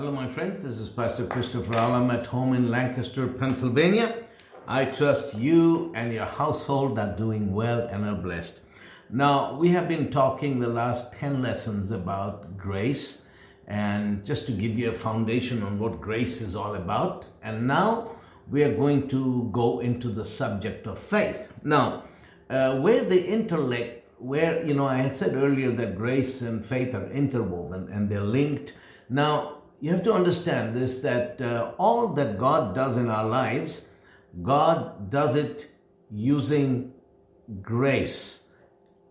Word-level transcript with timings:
Hello, 0.00 0.12
my 0.12 0.26
friends. 0.26 0.62
This 0.62 0.78
is 0.78 0.88
Pastor 0.88 1.26
Christopher 1.26 1.74
Alam 1.74 2.10
at 2.10 2.24
home 2.24 2.54
in 2.54 2.70
Lancaster, 2.70 3.26
Pennsylvania. 3.26 4.14
I 4.66 4.86
trust 4.86 5.34
you 5.34 5.92
and 5.94 6.10
your 6.10 6.24
household 6.24 6.98
are 6.98 7.14
doing 7.14 7.52
well 7.52 7.80
and 7.80 8.06
are 8.06 8.14
blessed. 8.14 8.60
Now, 9.10 9.58
we 9.58 9.68
have 9.72 9.88
been 9.88 10.10
talking 10.10 10.58
the 10.58 10.68
last 10.68 11.12
10 11.12 11.42
lessons 11.42 11.90
about 11.90 12.56
grace, 12.56 13.26
and 13.66 14.24
just 14.24 14.46
to 14.46 14.52
give 14.52 14.78
you 14.78 14.88
a 14.88 14.94
foundation 14.94 15.62
on 15.62 15.78
what 15.78 16.00
grace 16.00 16.40
is 16.40 16.56
all 16.56 16.76
about. 16.76 17.26
And 17.42 17.66
now 17.66 18.12
we 18.50 18.62
are 18.62 18.74
going 18.74 19.06
to 19.08 19.50
go 19.52 19.80
into 19.80 20.08
the 20.08 20.24
subject 20.24 20.86
of 20.86 20.98
faith. 20.98 21.52
Now, 21.62 22.04
uh, 22.48 22.76
where 22.76 23.04
the 23.04 23.22
intellect, 23.22 24.08
where, 24.18 24.64
you 24.64 24.72
know, 24.72 24.86
I 24.86 24.96
had 24.96 25.14
said 25.14 25.34
earlier 25.34 25.70
that 25.72 25.98
grace 25.98 26.40
and 26.40 26.64
faith 26.64 26.94
are 26.94 27.10
interwoven 27.10 27.92
and 27.92 28.08
they're 28.08 28.22
linked. 28.22 28.72
Now, 29.10 29.59
you 29.80 29.90
have 29.92 30.02
to 30.04 30.12
understand 30.12 30.76
this 30.76 30.98
that 30.98 31.40
uh, 31.40 31.72
all 31.78 32.08
that 32.08 32.38
God 32.38 32.74
does 32.74 32.96
in 32.96 33.08
our 33.08 33.26
lives, 33.26 33.86
God 34.42 35.10
does 35.10 35.34
it 35.34 35.70
using 36.10 36.92
grace. 37.62 38.40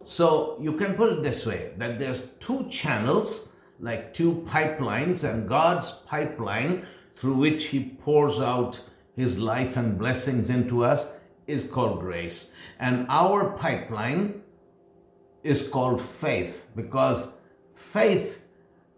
So 0.04 0.58
you 0.62 0.74
can 0.74 0.94
put 0.94 1.12
it 1.12 1.24
this 1.24 1.46
way 1.46 1.72
that 1.78 2.00
there's 2.00 2.22
two 2.40 2.68
channels, 2.70 3.50
like 3.80 4.14
two 4.14 4.46
pipelines, 4.48 5.24
and 5.24 5.50
God's 5.50 5.92
pipeline 6.08 6.86
through 7.16 7.36
which 7.36 7.66
He 7.66 7.98
pours 8.02 8.40
out 8.40 8.82
His 9.16 9.38
life 9.38 9.76
and 9.76 9.98
blessings 9.98 10.50
into 10.50 10.86
us 10.86 11.08
is 11.48 11.64
called 11.64 12.00
grace. 12.00 12.50
And 12.80 13.08
our 13.10 13.52
pipeline 13.58 14.44
is 15.44 15.68
called 15.68 16.02
faith 16.02 16.68
because 16.76 17.34
faith 17.74 18.42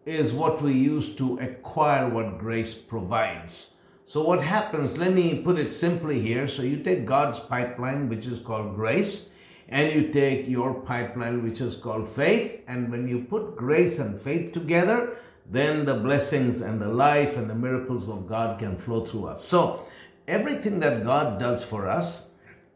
is 0.06 0.34
what 0.34 0.62
we 0.62 0.74
use 0.74 1.16
to 1.16 1.38
acquire 1.40 2.10
what 2.10 2.40
grace 2.40 2.74
provides. 2.74 3.72
So, 4.06 4.24
what 4.24 4.42
happens, 4.42 4.98
let 4.98 5.14
me 5.14 5.40
put 5.40 5.58
it 5.58 5.72
simply 5.72 6.20
here. 6.20 6.48
So, 6.48 6.64
you 6.64 6.84
take 6.84 7.06
God's 7.06 7.40
pipeline, 7.40 8.10
which 8.10 8.26
is 8.26 8.40
called 8.40 8.76
grace, 8.76 9.28
and 9.70 9.94
you 9.94 10.12
take 10.12 10.50
your 10.50 10.74
pipeline, 10.74 11.44
which 11.44 11.62
is 11.62 11.76
called 11.76 12.10
faith. 12.10 12.62
And 12.68 12.92
when 12.92 13.08
you 13.08 13.24
put 13.24 13.56
grace 13.56 14.00
and 14.00 14.20
faith 14.20 14.52
together, 14.52 15.16
then 15.50 15.86
the 15.86 15.94
blessings 15.94 16.62
and 16.62 16.82
the 16.82 16.90
life 16.90 17.38
and 17.38 17.50
the 17.50 17.56
miracles 17.56 18.10
of 18.10 18.28
God 18.28 18.60
can 18.60 18.78
flow 18.78 19.06
through 19.06 19.28
us. 19.28 19.46
So, 19.46 19.86
everything 20.28 20.80
that 20.80 21.04
God 21.04 21.40
does 21.40 21.64
for 21.64 21.88
us, 21.88 22.28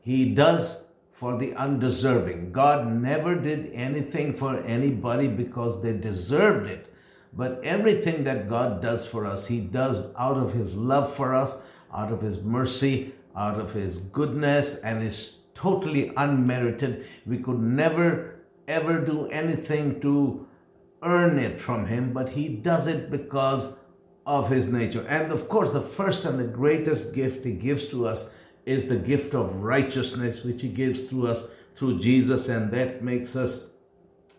He 0.01 0.33
does 0.33 0.83
for 1.11 1.37
the 1.37 1.53
undeserving. 1.55 2.51
God 2.51 2.87
never 2.87 3.35
did 3.35 3.71
anything 3.73 4.33
for 4.33 4.59
anybody 4.61 5.27
because 5.27 5.81
they 5.81 5.93
deserved 5.93 6.67
it. 6.67 6.93
But 7.35 7.59
everything 7.63 8.23
that 8.23 8.47
God 8.47 8.81
does 8.81 9.05
for 9.05 9.25
us, 9.25 9.47
He 9.47 9.59
does 9.59 10.07
out 10.17 10.37
of 10.37 10.53
His 10.53 10.73
love 10.73 11.13
for 11.13 11.35
us, 11.35 11.57
out 11.93 12.11
of 12.11 12.21
His 12.21 12.41
mercy, 12.41 13.13
out 13.35 13.59
of 13.59 13.73
His 13.73 13.97
goodness, 13.97 14.75
and 14.75 15.03
is 15.03 15.35
totally 15.53 16.13
unmerited. 16.15 17.05
We 17.25 17.39
could 17.39 17.59
never, 17.59 18.35
ever 18.67 18.99
do 18.99 19.27
anything 19.27 19.99
to 20.01 20.47
earn 21.03 21.37
it 21.37 21.59
from 21.59 21.87
Him, 21.87 22.13
but 22.13 22.29
He 22.29 22.47
does 22.47 22.87
it 22.87 23.11
because 23.11 23.75
of 24.25 24.49
His 24.49 24.67
nature. 24.67 25.05
And 25.07 25.31
of 25.31 25.49
course, 25.49 25.71
the 25.71 25.81
first 25.81 26.23
and 26.23 26.39
the 26.39 26.45
greatest 26.45 27.13
gift 27.13 27.43
He 27.43 27.51
gives 27.51 27.87
to 27.87 28.07
us 28.07 28.29
is 28.65 28.85
the 28.85 28.95
gift 28.95 29.35
of 29.35 29.57
righteousness, 29.57 30.43
which 30.43 30.61
He 30.61 30.69
gives 30.69 31.03
through 31.03 31.27
us 31.27 31.47
through 31.75 31.99
Jesus, 31.99 32.47
and 32.47 32.71
that 32.71 33.03
makes 33.03 33.35
us 33.35 33.67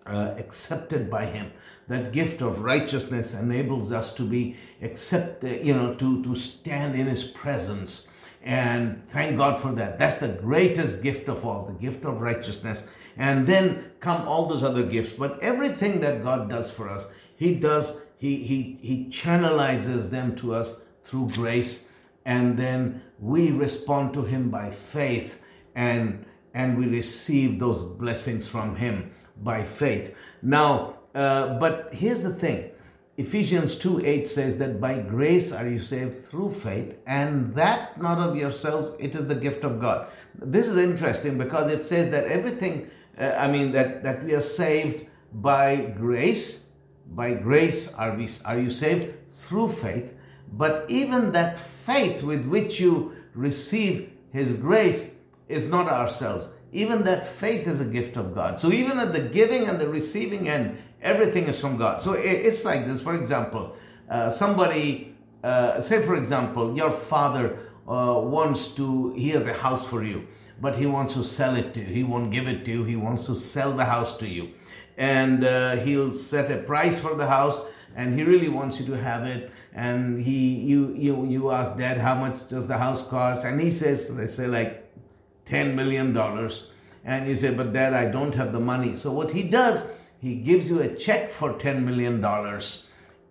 uh, 0.07 0.35
accepted 0.39 1.11
by 1.11 1.27
him. 1.27 1.53
That 1.89 2.12
gift 2.12 2.41
of 2.41 2.62
righteousness 2.62 3.35
enables 3.35 3.93
us 3.93 4.13
to 4.15 4.23
be 4.23 4.57
accepted 4.83 5.65
you 5.65 5.75
know 5.75 5.95
to 5.95 6.23
to 6.23 6.35
stand 6.35 6.95
in 6.95 7.07
his 7.07 7.25
presence. 7.25 8.07
And 8.43 9.03
thank 9.09 9.37
god 9.37 9.61
for 9.61 9.73
that. 9.73 9.98
That's 9.98 10.17
the 10.17 10.29
greatest 10.29 11.03
gift 11.03 11.29
of 11.29 11.45
all 11.45 11.65
the 11.65 11.73
gift 11.73 12.05
of 12.05 12.21
righteousness. 12.21 12.85
And 13.17 13.47
then 13.47 13.91
come 13.98 14.29
all 14.29 14.47
those 14.47 14.63
other 14.63 14.85
gifts. 14.85 15.14
But 15.14 15.41
everything 15.41 16.01
that 16.01 16.23
god 16.23 16.48
does 16.48 16.70
for 16.70 16.89
us 16.89 17.07
he 17.36 17.55
does 17.55 18.01
he 18.17 18.36
he 18.36 18.79
he 18.80 19.07
channelizes 19.07 20.11
them 20.11 20.35
to 20.36 20.55
us 20.55 20.80
through 21.05 21.29
grace. 21.30 21.85
And 22.25 22.59
then 22.59 23.03
we 23.20 23.51
respond 23.51 24.14
to 24.14 24.23
him 24.23 24.51
by 24.51 24.70
faith 24.70 25.41
and 25.75 26.25
and 26.55 26.79
we 26.79 26.86
receive 26.86 27.59
those 27.59 27.83
blessings 27.83 28.48
from 28.48 28.77
him 28.77 29.13
by 29.42 29.64
faith. 29.64 30.14
Now, 30.42 30.97
uh, 31.14 31.58
but 31.58 31.95
here's 31.95 32.23
the 32.23 32.33
thing 32.33 32.70
Ephesians 33.19 33.77
2 33.77 34.05
8 34.05 34.29
says 34.29 34.58
that 34.58 34.80
by 34.80 34.98
grace 34.98 35.51
are 35.51 35.67
you 35.67 35.79
saved 35.79 36.20
through 36.20 36.52
faith, 36.52 36.98
and 37.07 37.55
that 37.55 38.01
not 38.01 38.19
of 38.19 38.36
yourselves, 38.36 38.92
it 38.98 39.14
is 39.14 39.27
the 39.27 39.35
gift 39.35 39.64
of 39.64 39.80
God. 39.80 40.08
This 40.35 40.67
is 40.67 40.77
interesting 40.77 41.39
because 41.39 41.73
it 41.73 41.85
says 41.85 42.11
that 42.11 42.24
everything, 42.24 42.91
uh, 43.19 43.35
I 43.39 43.51
mean, 43.51 43.73
that, 43.73 44.02
that 44.02 44.23
we 44.23 44.35
are 44.35 44.42
saved 44.42 45.07
by 45.33 45.77
grace. 45.77 46.61
By 47.08 47.35
grace 47.35 47.92
are, 47.95 48.14
we, 48.14 48.29
are 48.45 48.58
you 48.58 48.70
saved 48.70 49.14
through 49.30 49.70
faith, 49.70 50.13
but 50.53 50.85
even 50.89 51.33
that 51.33 51.58
faith 51.58 52.23
with 52.23 52.45
which 52.45 52.80
you 52.80 53.14
receive 53.33 54.11
His 54.33 54.53
grace 54.53 55.13
is 55.48 55.67
not 55.67 55.89
ourselves 55.89 56.48
even 56.77 57.05
that 57.05 57.27
faith 57.27 57.67
is 57.67 57.81
a 57.81 57.85
gift 57.85 58.17
of 58.17 58.35
God. 58.35 58.61
So 58.61 58.70
even 58.70 58.98
at 58.98 59.13
the 59.13 59.20
giving 59.20 59.67
and 59.67 59.81
the 59.81 59.89
receiving 59.89 60.48
end, 60.48 60.79
everything 61.01 61.45
is 61.47 61.59
from 61.59 61.77
God. 61.77 62.03
So 62.03 62.13
it's 62.13 62.64
like 62.64 62.87
this. 62.87 63.01
For 63.01 63.14
example, 63.14 63.75
uh, 64.11 64.29
somebody, 64.31 65.17
uh, 65.42 65.81
say 65.81 66.03
for 66.03 66.17
example, 66.17 66.77
your 66.77 66.92
father 66.92 67.59
uh, 67.89 68.20
wants 68.20 68.69
to, 68.79 69.13
he 69.15 69.31
has 69.31 69.47
a 69.47 69.55
house 69.55 69.86
for 69.86 70.05
you, 70.05 70.27
but 70.61 70.77
he 70.77 70.86
wants 70.86 71.15
to 71.15 71.25
sell 71.25 71.57
it 71.57 71.73
to 71.75 71.81
you. 71.81 71.86
He 71.86 72.05
won't 72.05 72.31
give 72.31 72.47
it 72.47 72.65
to 72.67 72.70
you. 72.70 72.85
He 72.85 72.97
wants 72.97 73.25
to 73.27 73.35
sell 73.35 73.73
the 73.73 73.86
house 73.86 74.17
to 74.19 74.29
you. 74.29 74.53
And 74.98 75.45
uh, 75.45 75.77
he'll 75.77 76.15
set 76.15 76.51
a 76.51 76.59
price 76.59 76.98
for 76.98 77.15
the 77.15 77.27
house 77.27 77.59
and 77.95 78.19
he 78.19 78.23
really 78.23 78.48
wants 78.48 78.79
you 78.79 78.86
to 78.86 78.97
have 78.98 79.25
it. 79.25 79.51
And 79.73 80.23
he, 80.23 80.55
you, 80.55 80.95
you, 80.95 81.27
you 81.27 81.51
ask 81.51 81.77
dad, 81.77 81.98
how 81.98 82.15
much 82.15 82.48
does 82.48 82.69
the 82.69 82.79
house 82.79 83.07
cost? 83.07 83.45
And 83.45 83.61
he 83.61 83.70
says, 83.70 84.09
they 84.09 84.27
say 84.27 84.47
like, 84.47 84.86
$10 85.46 85.74
million. 85.74 86.17
And 87.05 87.29
you 87.29 87.36
say, 87.36 87.55
but 87.55 87.73
dad, 87.73 87.95
I 87.95 88.07
don't 88.07 88.34
have 88.34 88.52
the 88.52 88.61
money. 88.61 88.96
So 88.96 89.12
what 89.12 89.30
he 89.30 89.42
does, 89.42 89.86
he 90.20 90.36
gives 90.36 90.68
you 90.68 90.80
a 90.80 90.95
check 90.95 91.30
for 91.30 91.55
$10 91.55 91.83
million 91.83 92.24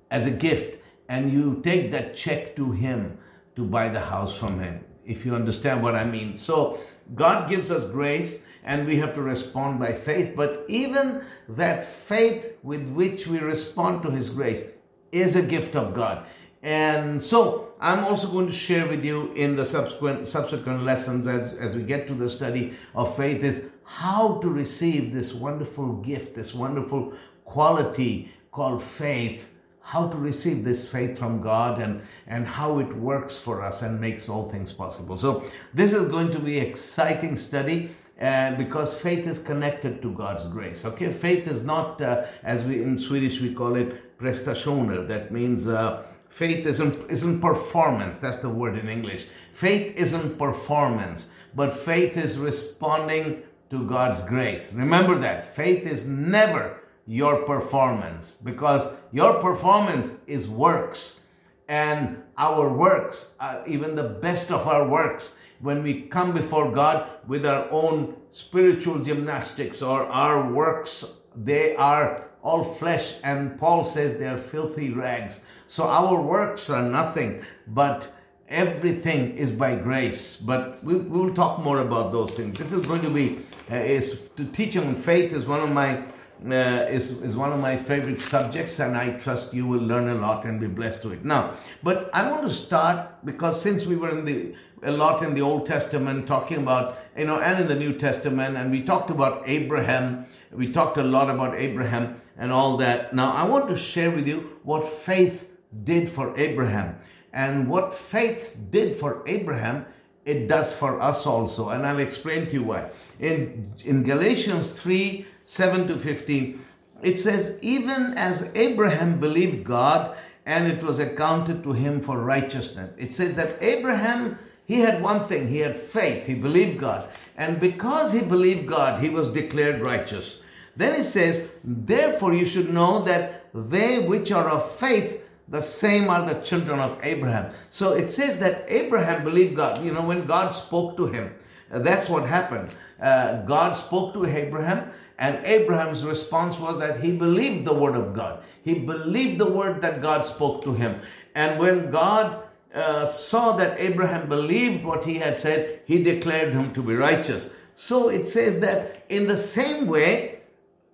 as 0.10 0.26
a 0.26 0.32
gift. 0.32 0.82
And 1.08 1.32
you 1.32 1.62
take 1.64 1.92
that 1.92 2.16
check 2.16 2.56
to 2.56 2.72
him 2.72 3.18
to 3.56 3.64
buy 3.64 3.90
the 3.90 4.00
house 4.00 4.36
from 4.36 4.60
him, 4.60 4.84
if 5.06 5.26
you 5.26 5.36
understand 5.36 5.84
what 5.84 5.96
I 5.96 6.06
mean. 6.06 6.36
So 6.36 6.80
God 7.14 7.50
gives 7.50 7.70
us 7.70 7.86
grace 7.86 8.40
and 8.64 8.88
we 8.88 8.96
have 8.98 9.14
to 9.14 9.22
respond 9.22 9.80
by 9.80 9.94
faith. 9.94 10.36
But 10.36 10.66
even 10.68 11.24
that 11.48 11.86
faith 11.86 12.54
with 12.64 12.90
which 12.90 13.28
we 13.28 13.40
respond 13.40 14.02
to 14.04 14.12
his 14.12 14.32
grace 14.32 14.64
is 15.12 15.36
a 15.36 15.42
gift 15.42 15.76
of 15.76 15.94
God. 15.94 16.26
And 16.66 17.22
so 17.22 17.74
I'm 17.80 18.04
also 18.04 18.28
going 18.28 18.48
to 18.48 18.52
share 18.52 18.88
with 18.88 19.06
you 19.06 19.32
in 19.34 19.56
the 19.56 19.68
subsequent 19.68 20.28
subsequent 20.28 20.82
lessons 20.82 21.28
as, 21.28 21.54
as 21.54 21.76
we 21.76 21.84
get 21.84 22.08
to 22.08 22.16
the 22.16 22.28
study 22.28 22.74
of 22.96 23.16
faith 23.16 23.44
is 23.44 23.62
how 23.84 24.40
to 24.40 24.50
receive 24.50 25.14
this 25.14 25.32
wonderful 25.32 25.98
gift, 25.98 26.34
this 26.34 26.56
wonderful 26.56 27.14
quality 27.44 28.32
called 28.52 28.82
faith, 28.82 29.52
how 29.82 30.08
to 30.08 30.18
receive 30.18 30.64
this 30.64 30.88
faith 30.88 31.20
from 31.20 31.40
God 31.40 31.80
and, 31.80 32.02
and 32.26 32.48
how 32.48 32.80
it 32.80 32.98
works 32.98 33.38
for 33.38 33.62
us 33.62 33.84
and 33.84 34.02
makes 34.02 34.28
all 34.28 34.50
things 34.50 34.72
possible. 34.72 35.18
So 35.18 35.44
this 35.72 35.94
is 35.94 36.10
going 36.10 36.32
to 36.32 36.40
be 36.40 36.58
exciting 36.58 37.38
study 37.38 37.92
and 38.18 38.58
because 38.58 38.92
faith 38.92 39.28
is 39.28 39.38
connected 39.38 40.02
to 40.02 40.12
God's 40.12 40.48
grace. 40.48 40.84
Okay, 40.84 41.14
faith 41.14 41.48
is 41.48 41.62
not 41.62 42.02
uh, 42.02 42.26
as 42.42 42.64
we 42.64 42.82
in 42.82 42.98
Swedish 42.98 43.40
we 43.40 43.54
call 43.54 43.76
it 43.76 44.18
prestationer. 44.18 45.06
That 45.06 45.32
means 45.32 45.68
uh, 45.68 46.06
Faith 46.36 46.66
isn't, 46.66 47.10
isn't 47.10 47.40
performance. 47.40 48.18
That's 48.18 48.40
the 48.40 48.50
word 48.50 48.78
in 48.78 48.90
English. 48.90 49.26
Faith 49.54 49.96
isn't 49.96 50.38
performance, 50.38 51.30
but 51.56 51.72
faith 51.72 52.18
is 52.18 52.38
responding 52.38 53.44
to 53.70 53.88
God's 53.88 54.22
grace. 54.22 54.74
Remember 54.74 55.18
that. 55.20 55.56
Faith 55.56 55.88
is 55.88 56.04
never 56.04 56.82
your 57.08 57.44
performance 57.44 58.36
because 58.44 58.86
your 59.14 59.36
performance 59.36 60.12
is 60.28 60.46
works. 60.50 61.22
And 61.70 62.22
our 62.38 62.68
works, 62.68 63.32
uh, 63.40 63.62
even 63.66 63.96
the 63.96 64.04
best 64.04 64.52
of 64.52 64.68
our 64.68 64.86
works, 64.86 65.36
when 65.62 65.84
we 65.84 66.02
come 66.02 66.34
before 66.34 66.70
God 66.70 67.10
with 67.26 67.46
our 67.46 67.72
own 67.72 68.14
spiritual 68.32 69.00
gymnastics 69.00 69.82
or 69.82 70.06
our 70.08 70.52
works, 70.52 71.06
they 71.34 71.78
are 71.78 72.28
all 72.44 72.66
flesh. 72.76 73.14
And 73.24 73.58
Paul 73.58 73.86
says 73.86 74.20
they 74.20 74.28
are 74.28 74.38
filthy 74.38 74.90
rags. 74.90 75.40
So 75.68 75.86
our 75.86 76.22
works 76.22 76.70
are 76.70 76.84
nothing, 76.84 77.44
but 77.68 78.12
everything 78.48 79.38
is 79.38 79.52
by 79.52 79.76
grace. 79.76 80.36
But 80.36 80.84
we, 80.84 80.96
we 80.96 81.20
will 81.20 81.34
talk 81.34 81.60
more 81.60 81.80
about 81.80 82.12
those 82.12 82.32
things. 82.32 82.58
This 82.58 82.72
is 82.72 82.86
going 82.86 83.02
to 83.02 83.10
be, 83.10 83.40
uh, 83.72 83.76
is 83.76 84.30
to 84.38 84.46
teach 84.46 84.78
on 84.78 84.96
faith 84.96 85.34
is 85.34 85.46
one 85.46 85.62
of 85.62 85.72
my 85.72 86.04
uh, 86.46 86.86
is, 86.90 87.12
is 87.24 87.36
one 87.36 87.54
of 87.54 87.60
my 87.60 87.78
favorite 87.78 88.22
subjects, 88.22 88.80
and 88.80 88.98
I 88.98 89.12
trust 89.12 89.54
you 89.54 89.66
will 89.66 89.80
learn 89.80 90.10
a 90.10 90.16
lot 90.16 90.44
and 90.44 90.60
be 90.60 90.68
blessed 90.68 91.02
to 91.04 91.14
it. 91.14 91.24
Now, 91.24 91.54
but 91.82 92.10
I 92.14 92.30
want 92.30 92.44
to 92.44 92.52
start 92.52 93.26
because 93.26 93.60
since 93.62 93.86
we 93.86 93.96
were 93.96 94.10
in 94.10 94.26
the 94.26 94.54
a 94.84 94.92
lot 94.92 95.24
in 95.24 95.34
the 95.34 95.42
Old 95.42 95.66
Testament 95.66 96.28
talking 96.28 96.58
about, 96.58 97.00
you 97.18 97.26
know, 97.26 97.40
and 97.40 97.62
in 97.62 97.68
the 97.68 97.76
New 97.76 97.94
Testament, 97.98 98.58
and 98.58 98.70
we 98.70 98.84
talked 98.84 99.10
about 99.10 99.44
Abraham, 99.48 100.28
we 100.52 100.72
talked 100.72 100.98
a 100.98 101.04
lot 101.04 101.30
about 101.30 101.56
Abraham 101.56 102.22
and 102.38 102.52
all 102.52 102.78
that. 102.78 103.16
Now, 103.16 103.32
I 103.32 103.46
want 103.46 103.68
to 103.70 103.78
share 103.78 104.12
with 104.12 104.28
you 104.28 104.60
what 104.64 104.86
faith 104.88 105.55
did 105.84 106.10
for 106.10 106.38
Abraham. 106.38 106.98
And 107.34 107.70
what 107.70 107.94
faith 107.94 108.56
did 108.72 108.96
for 108.96 109.24
Abraham, 109.28 109.86
it 110.24 110.48
does 110.48 110.72
for 110.72 111.02
us 111.02 111.26
also. 111.26 111.70
And 111.70 111.86
I'll 111.86 112.00
explain 112.00 112.48
to 112.48 112.54
you 112.54 112.64
why. 112.64 112.90
In, 113.20 113.74
in 113.84 114.04
Galatians 114.04 114.70
3 114.70 115.26
7 115.46 115.88
to 115.88 116.00
15, 116.00 116.66
it 117.04 117.20
says, 117.20 117.58
Even 117.62 118.14
as 118.16 118.50
Abraham 118.56 119.20
believed 119.20 119.64
God, 119.64 120.16
and 120.46 120.68
it 120.68 120.84
was 120.84 121.00
accounted 121.00 121.64
to 121.64 121.74
him 121.74 122.02
for 122.02 122.20
righteousness. 122.20 122.92
It 122.98 123.14
says 123.14 123.36
that 123.36 123.62
Abraham, 123.62 124.38
he 124.66 124.80
had 124.80 125.02
one 125.02 125.28
thing, 125.28 125.48
he 125.48 125.60
had 125.60 125.80
faith, 125.80 126.26
he 126.26 126.36
believed 126.36 126.80
God. 126.80 127.10
And 127.36 127.60
because 127.60 128.12
he 128.12 128.22
believed 128.22 128.68
God, 128.68 129.02
he 129.02 129.10
was 129.10 129.28
declared 129.28 129.82
righteous. 129.82 130.38
Then 130.76 130.96
it 131.00 131.04
says, 131.04 131.48
Therefore 131.64 132.34
you 132.34 132.46
should 132.46 132.74
know 132.74 133.04
that 133.04 133.48
they 133.54 134.00
which 134.00 134.32
are 134.32 134.50
of 134.50 134.70
faith, 134.72 135.22
the 135.48 135.62
same 135.62 136.10
are 136.10 136.26
the 136.26 136.42
children 136.42 136.80
of 136.80 137.00
Abraham. 137.04 137.54
So 137.70 137.94
it 137.94 138.12
says 138.12 138.40
that 138.40 138.66
Abraham 138.68 139.24
believed 139.24 139.56
God. 139.56 139.84
You 139.84 139.94
know, 139.94 140.02
when 140.02 140.26
God 140.26 140.50
spoke 140.50 140.98
to 140.98 141.08
him, 141.08 141.36
that's 141.70 142.10
what 142.10 142.28
happened. 142.28 142.70
Uh, 143.02 143.42
God 143.44 143.74
spoke 143.74 144.14
to 144.14 144.26
Abraham, 144.26 144.92
and 145.20 145.46
Abraham's 145.46 146.04
response 146.04 146.58
was 146.58 146.80
that 146.80 147.02
he 147.02 147.12
believed 147.12 147.66
the 147.66 147.74
word 147.74 147.96
of 147.96 148.14
God. 148.14 148.44
He 148.64 148.74
believed 148.74 149.40
the 149.40 149.50
word 149.50 149.82
that 149.82 150.02
God 150.02 150.26
spoke 150.26 150.64
to 150.64 150.74
him. 150.74 151.02
And 151.36 151.60
when 151.60 151.92
God 151.92 152.44
uh, 152.74 153.06
saw 153.06 153.56
that 153.58 153.80
Abraham 153.80 154.28
believed 154.28 154.84
what 154.84 155.06
he 155.06 155.20
had 155.20 155.40
said, 155.40 155.82
he 155.86 156.02
declared 156.02 156.54
him 156.54 156.74
to 156.74 156.82
be 156.82 156.96
righteous. 156.96 157.50
So 157.76 158.10
it 158.10 158.28
says 158.28 158.60
that 158.62 159.06
in 159.10 159.28
the 159.28 159.38
same 159.38 159.88
way, 159.88 160.40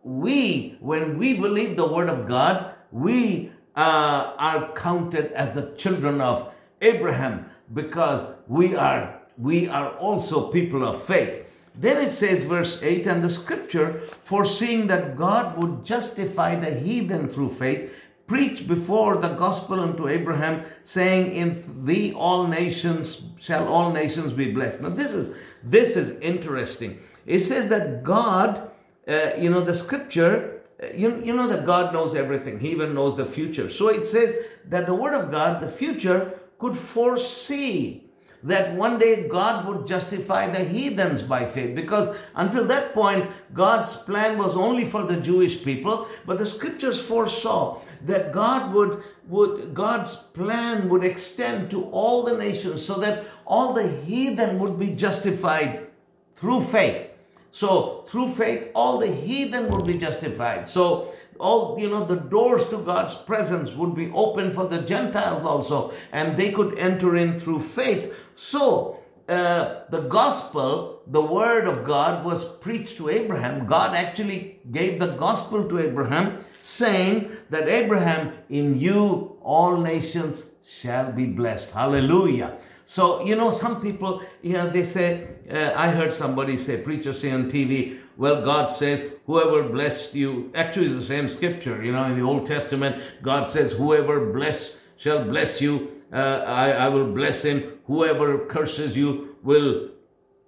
we, 0.04 0.78
when 0.80 1.18
we 1.18 1.36
believe 1.36 1.78
the 1.78 1.88
word 1.88 2.10
of 2.10 2.28
God, 2.28 2.74
we 2.92 3.51
uh, 3.76 4.34
are 4.38 4.72
counted 4.74 5.32
as 5.34 5.54
the 5.54 5.74
children 5.78 6.22
of 6.22 6.54
Abraham 6.82 7.50
because 7.74 8.28
we 8.48 8.76
are 8.76 9.22
we 9.38 9.68
are 9.68 9.98
also 9.98 10.52
people 10.52 10.84
of 10.84 11.02
faith. 11.02 11.46
Then 11.74 12.06
it 12.06 12.12
says, 12.12 12.44
verse 12.44 12.80
8, 12.82 13.08
and 13.08 13.24
the 13.24 13.30
scripture, 13.30 14.02
foreseeing 14.24 14.88
that 14.88 15.16
God 15.16 15.58
would 15.58 15.86
justify 15.86 16.54
the 16.56 16.72
heathen 16.72 17.28
through 17.30 17.50
faith, 17.50 17.92
preached 18.28 18.68
before 18.68 19.18
the 19.18 19.30
gospel 19.30 19.80
unto 19.80 20.08
Abraham, 20.08 20.64
saying, 20.84 21.34
In 21.34 21.86
thee 21.86 22.14
all 22.14 22.46
nations 22.46 23.22
shall 23.40 23.68
all 23.68 23.92
nations 23.92 24.34
be 24.34 24.52
blessed. 24.52 24.82
Now 24.82 24.90
this 24.90 25.12
is 25.14 25.36
this 25.64 25.96
is 25.96 26.20
interesting. 26.20 27.00
It 27.26 27.42
says 27.42 27.68
that 27.68 28.04
God, 28.04 28.70
uh, 29.08 29.32
you 29.38 29.50
know, 29.50 29.62
the 29.62 29.76
scripture, 29.76 30.51
you, 30.96 31.22
you 31.24 31.34
know 31.34 31.48
that 31.48 31.66
God 31.66 31.94
knows 31.94 32.16
everything. 32.16 32.60
He 32.60 32.72
even 32.72 32.94
knows 32.96 33.16
the 33.16 33.26
future. 33.26 33.70
So 33.70 33.88
it 33.88 34.08
says 34.08 34.36
that 34.68 34.88
the 34.88 34.96
word 34.96 35.14
of 35.14 35.32
God, 35.32 35.62
the 35.62 35.70
future, 35.70 36.40
could 36.58 36.76
foresee 36.76 38.08
that 38.44 38.74
one 38.74 38.98
day 38.98 39.28
God 39.28 39.68
would 39.68 39.86
justify 39.86 40.50
the 40.50 40.64
heathens 40.64 41.22
by 41.22 41.46
faith. 41.46 41.76
Because 41.76 42.16
until 42.36 42.66
that 42.66 42.94
point, 42.94 43.30
God's 43.54 43.96
plan 43.96 44.38
was 44.38 44.56
only 44.56 44.86
for 44.86 45.04
the 45.04 45.18
Jewish 45.18 45.64
people, 45.64 46.08
but 46.26 46.40
the 46.40 46.48
scriptures 46.48 47.00
foresaw 47.00 47.82
that 48.06 48.32
God 48.32 48.74
would, 48.74 49.04
would 49.28 49.76
God's 49.76 50.16
plan 50.16 50.90
would 50.90 51.04
extend 51.04 51.70
to 51.70 51.84
all 51.86 52.24
the 52.24 52.38
nations 52.38 52.84
so 52.84 52.96
that 52.96 53.26
all 53.46 53.74
the 53.74 53.88
heathen 53.88 54.58
would 54.58 54.80
be 54.80 54.90
justified 54.90 55.88
through 56.36 56.62
faith. 56.62 57.11
So 57.52 58.06
through 58.08 58.34
faith, 58.34 58.70
all 58.74 59.00
the 59.00 59.08
heathen 59.08 59.70
would 59.70 59.86
be 59.86 59.98
justified. 59.98 60.68
So 60.68 61.14
all 61.40 61.80
you 61.80 61.90
know 61.90 62.06
the 62.06 62.16
doors 62.16 62.70
to 62.70 62.78
god's 62.78 63.16
presence 63.16 63.72
would 63.72 63.96
be 63.96 64.12
open 64.12 64.54
for 64.54 64.68
the 64.68 64.80
gentiles 64.84 65.44
also 65.44 65.92
and 66.12 66.38
they 66.38 66.52
could 66.52 66.78
enter 66.78 67.16
in 67.16 67.40
through 67.40 67.60
faith 67.60 68.14
so, 68.36 69.00
uh, 69.30 69.84
the 69.90 70.02
gospel, 70.02 71.02
the 71.06 71.22
word 71.22 71.68
of 71.68 71.86
God 71.86 72.26
was 72.26 72.44
preached 72.58 72.98
to 72.98 73.10
Abraham. 73.10 73.68
God 73.68 73.96
actually 73.96 74.60
gave 74.72 75.00
the 75.00 75.14
gospel 75.14 75.68
to 75.70 75.80
Abraham, 75.80 76.44
saying 76.62 77.32
that 77.52 77.70
Abraham, 77.70 78.34
in 78.50 78.80
you 78.80 79.38
all 79.44 79.78
nations 79.78 80.46
shall 80.64 81.12
be 81.12 81.26
blessed. 81.26 81.72
Hallelujah. 81.72 82.58
So, 82.92 83.24
you 83.24 83.36
know, 83.38 83.52
some 83.52 83.80
people, 83.80 84.22
you 84.42 84.54
know, 84.54 84.70
they 84.70 84.84
say, 84.84 85.28
uh, 85.50 85.72
I 85.76 85.92
heard 85.92 86.14
somebody 86.14 86.58
say, 86.58 86.76
preacher 86.82 87.14
say 87.14 87.32
on 87.32 87.50
TV, 87.50 88.00
well, 88.18 88.44
God 88.44 88.68
says, 88.68 89.10
whoever 89.26 89.64
blessed 89.64 90.14
you, 90.14 90.52
actually, 90.54 90.88
it's 90.88 90.96
the 90.96 91.06
same 91.16 91.30
scripture, 91.30 91.82
you 91.82 91.94
know, 91.94 92.04
in 92.06 92.16
the 92.20 92.26
Old 92.26 92.46
Testament, 92.46 93.02
God 93.22 93.48
says, 93.48 93.72
whoever 93.72 94.34
bless 94.34 94.76
shall 94.98 95.24
bless 95.24 95.62
you 95.62 96.02
uh, 96.12 96.44
I, 96.46 96.72
I 96.72 96.90
will 96.90 97.12
bless 97.12 97.44
him. 97.44 97.80
Whoever 97.86 98.46
curses 98.46 98.98
you 98.98 99.38
will 99.44 99.90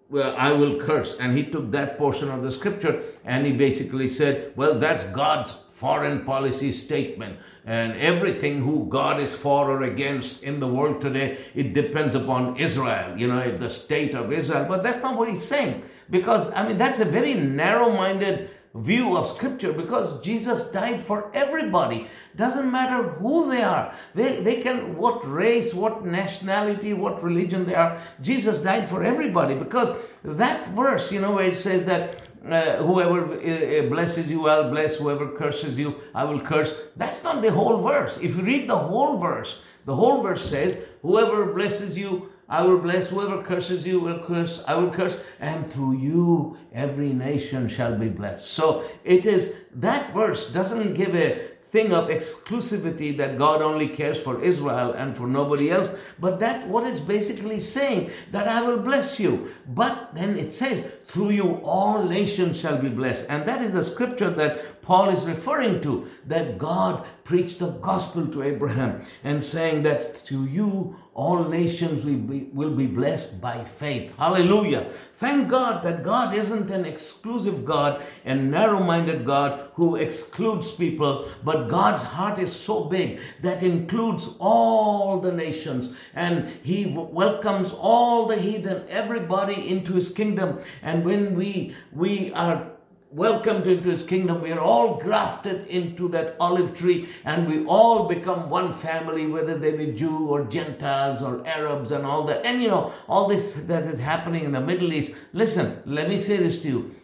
well, 0.10 0.36
I 0.38 0.52
will 0.52 0.80
curse. 0.80 1.16
And 1.20 1.36
he 1.36 1.44
took 1.46 1.72
that 1.72 1.98
portion 1.98 2.30
of 2.30 2.44
the 2.44 2.52
scripture 2.52 3.02
and 3.24 3.46
he 3.46 3.54
basically 3.54 4.08
said, 4.08 4.54
well, 4.56 4.78
that's 4.78 5.06
God's 5.06 5.52
foreign 5.84 6.24
policy 6.24 6.72
statement. 6.72 7.38
And 7.66 7.92
everything 7.98 8.62
who 8.62 8.88
God 8.90 9.20
is 9.20 9.36
for 9.36 9.70
or 9.70 9.84
against 9.84 10.42
in 10.42 10.62
the 10.62 10.68
world 10.68 11.02
today, 11.02 11.40
it 11.54 11.74
depends 11.74 12.16
upon 12.16 12.56
Israel, 12.56 13.18
you 13.20 13.28
know, 13.28 13.52
the 13.58 13.70
state 13.70 14.16
of 14.16 14.32
Israel. 14.32 14.66
But 14.66 14.82
that's 14.82 15.04
not 15.04 15.18
what 15.18 15.28
he's 15.28 15.44
saying. 15.44 15.84
Because, 16.10 16.50
I 16.52 16.66
mean, 16.66 16.78
that's 16.78 17.00
a 17.00 17.06
very 17.20 17.34
narrow 17.34 17.90
minded 17.92 18.50
view 18.76 19.18
of 19.18 19.28
scripture 19.28 19.74
because 19.74 20.24
Jesus 20.24 20.72
died 20.72 21.04
for 21.04 21.30
everybody. 21.34 22.08
Doesn't 22.38 22.72
matter 22.72 23.10
who 23.20 23.52
they 23.52 23.62
are. 23.62 23.94
They, 24.16 24.42
they 24.42 24.62
can, 24.62 24.96
what 24.96 25.30
race, 25.30 25.74
what 25.74 26.06
nationality, 26.06 26.94
what 26.94 27.22
religion 27.22 27.66
they 27.66 27.76
are. 27.76 28.02
Jesus 28.22 28.60
died 28.60 28.88
for 28.88 29.04
everybody 29.04 29.54
because 29.54 29.94
that 30.24 30.66
verse, 30.70 31.12
you 31.12 31.20
know, 31.20 31.34
where 31.34 31.52
it 31.52 31.58
says 31.58 31.86
that 31.86 32.23
uh, 32.50 32.78
whoever 32.78 33.36
uh, 33.36 33.90
blesses 33.90 34.30
you, 34.30 34.48
I'll 34.48 34.70
bless. 34.70 34.96
Whoever 34.96 35.30
curses 35.30 35.80
you, 35.80 35.96
I 36.14 36.26
will 36.26 36.42
curse. 36.42 36.74
That's 36.96 37.24
not 37.24 37.42
the 37.42 37.52
whole 37.52 37.82
verse. 37.82 38.18
If 38.18 38.36
you 38.36 38.42
read 38.42 38.70
the 38.70 38.78
whole 38.78 39.18
verse, 39.18 39.62
the 39.86 39.96
whole 39.96 40.22
verse 40.22 40.50
says, 40.50 40.78
whoever 41.02 41.54
blesses 41.54 41.98
you, 41.98 42.30
I 42.50 42.62
will 42.62 42.78
bless 42.78 43.08
whoever 43.08 43.42
curses 43.42 43.86
you 43.86 44.00
will 44.00 44.20
curse, 44.20 44.62
I 44.68 44.76
will 44.76 44.92
curse, 44.92 45.18
and 45.40 45.72
through 45.72 45.98
you 45.98 46.58
every 46.74 47.14
nation 47.14 47.68
shall 47.68 47.98
be 47.98 48.10
blessed. 48.10 48.48
So 48.48 48.88
it 49.04 49.26
is 49.26 49.54
that 49.74 50.14
verse 50.14 50.50
doesn't 50.50 50.94
give 50.94 51.16
a 51.16 51.53
thing 51.74 51.92
of 51.92 52.08
exclusivity 52.08 53.18
that 53.18 53.36
God 53.36 53.64
only 53.64 53.88
cares 53.88 54.20
for 54.20 54.44
Israel 54.44 54.92
and 54.92 55.18
for 55.18 55.26
nobody 55.26 55.72
else, 55.72 55.90
but 56.20 56.40
that 56.40 56.68
what 56.68 56.86
it's 56.86 57.00
basically 57.00 57.60
saying 57.60 58.12
that 58.30 58.48
I 58.48 58.62
will 58.62 58.78
bless 58.78 59.20
you. 59.20 59.50
But 59.68 60.14
then 60.14 60.38
it 60.38 60.54
says, 60.54 60.86
through 61.08 61.32
you 61.32 61.56
all 61.64 62.04
nations 62.06 62.60
shall 62.60 62.78
be 62.78 62.90
blessed. 62.90 63.26
And 63.28 63.48
that 63.48 63.64
is 63.64 63.74
the 63.74 63.84
scripture 63.84 64.30
that 64.30 64.73
Paul 64.84 65.10
is 65.10 65.24
referring 65.24 65.82
to, 65.82 66.08
that 66.28 66.58
God 66.58 67.06
preached 67.24 67.60
the 67.60 67.70
gospel 67.70 68.28
to 68.28 68.44
Abraham 68.44 69.02
and 69.24 69.44
saying 69.44 69.84
that 69.84 70.26
to 70.26 70.46
you 70.46 70.98
all 71.16 71.48
nations 71.48 72.04
will 72.04 72.18
be, 72.18 72.50
will 72.54 72.76
be 72.76 72.88
blessed 72.88 73.40
by 73.40 73.64
faith. 73.64 74.12
Hallelujah. 74.18 74.92
Thank 75.14 75.48
God 75.48 75.84
that 75.84 76.04
God 76.04 76.34
isn't 76.34 76.72
an 76.72 76.86
exclusive 76.86 77.64
God 77.64 78.04
and 78.26 78.50
narrow 78.50 78.82
minded 78.82 79.24
God 79.24 79.70
who 79.76 79.96
excludes 79.96 80.72
people, 80.72 81.30
but 81.44 81.70
God's 81.70 82.02
heart 82.02 82.40
is 82.40 82.52
so 82.52 82.86
big 82.86 83.20
that 83.44 83.62
includes 83.62 84.30
all 84.40 85.22
the 85.22 85.32
nations 85.32 85.96
and 86.16 86.48
He 86.64 86.88
welcomes 86.88 87.72
all 87.72 88.26
the 88.26 88.38
heathen, 88.38 88.86
everybody 88.90 89.70
into 89.70 89.94
His 89.94 90.10
kingdom. 90.10 90.62
And 90.82 91.06
when 91.06 91.36
we, 91.36 91.76
we 91.92 92.34
are 92.34 92.73
welcomed 93.14 93.68
into 93.68 93.90
his 93.90 94.04
kingdom. 94.04 94.42
We 94.42 94.52
are 94.52 94.60
all 94.60 95.00
grafted 95.00 95.68
into 95.68 96.08
that 96.10 96.36
olive 96.40 96.76
tree 96.76 97.10
and 97.24 97.48
we 97.48 97.64
all 97.66 98.08
become 98.08 98.50
one 98.50 98.74
family, 98.74 99.28
whether 99.28 99.58
they 99.58 99.72
be 99.72 99.92
Jew 99.92 100.28
or 100.28 100.46
Gentiles 100.46 101.22
or 101.22 101.46
Arabs 101.48 101.92
and 101.92 102.06
all 102.06 102.24
that. 102.26 102.46
And 102.46 102.62
you 102.62 102.70
know, 102.70 102.92
all 103.08 103.28
this 103.28 103.54
that 103.54 103.84
is 103.84 104.00
happening 104.00 104.44
in 104.44 104.52
the 104.52 104.62
Middle 104.62 104.92
East. 104.92 105.14
Listen, 105.32 105.82
let 105.86 106.10
me 106.10 106.20
say 106.20 106.38
this 106.38 106.62
to 106.64 106.68
you. 106.68 106.96